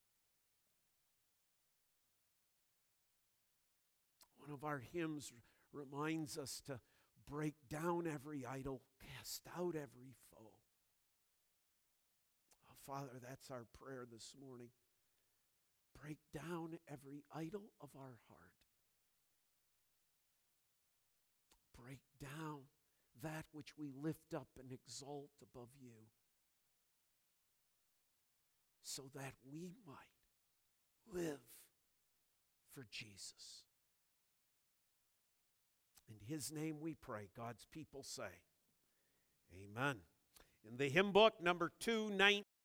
One 4.38 4.50
of 4.50 4.64
our 4.64 4.80
hymns 4.92 5.32
reminds 5.72 6.38
us 6.38 6.62
to 6.66 6.80
break 7.28 7.54
down 7.68 8.06
every 8.06 8.46
idol, 8.46 8.82
cast 9.00 9.42
out 9.58 9.74
every 9.74 10.14
foe. 10.30 10.52
Father, 12.86 13.20
that's 13.20 13.50
our 13.50 13.66
prayer 13.82 14.06
this 14.10 14.32
morning. 14.40 14.68
Break 16.00 16.18
down 16.32 16.78
every 16.90 17.24
idol 17.34 17.72
of 17.80 17.90
our 17.96 18.18
heart. 18.28 18.52
Break 21.82 21.98
down 22.20 22.60
that 23.22 23.44
which 23.52 23.76
we 23.76 23.90
lift 24.00 24.34
up 24.34 24.48
and 24.58 24.70
exalt 24.70 25.30
above 25.42 25.68
you 25.80 25.90
so 28.82 29.04
that 29.14 29.32
we 29.50 29.72
might 29.86 29.96
live 31.12 31.40
for 32.72 32.86
Jesus. 32.90 33.64
In 36.08 36.16
his 36.26 36.52
name 36.52 36.76
we 36.80 36.94
pray. 36.94 37.28
God's 37.36 37.66
people 37.72 38.02
say, 38.04 38.42
Amen. 39.52 39.96
In 40.68 40.76
the 40.76 40.88
hymn 40.88 41.12
book, 41.12 41.34
number 41.40 41.72
219. 41.80 42.44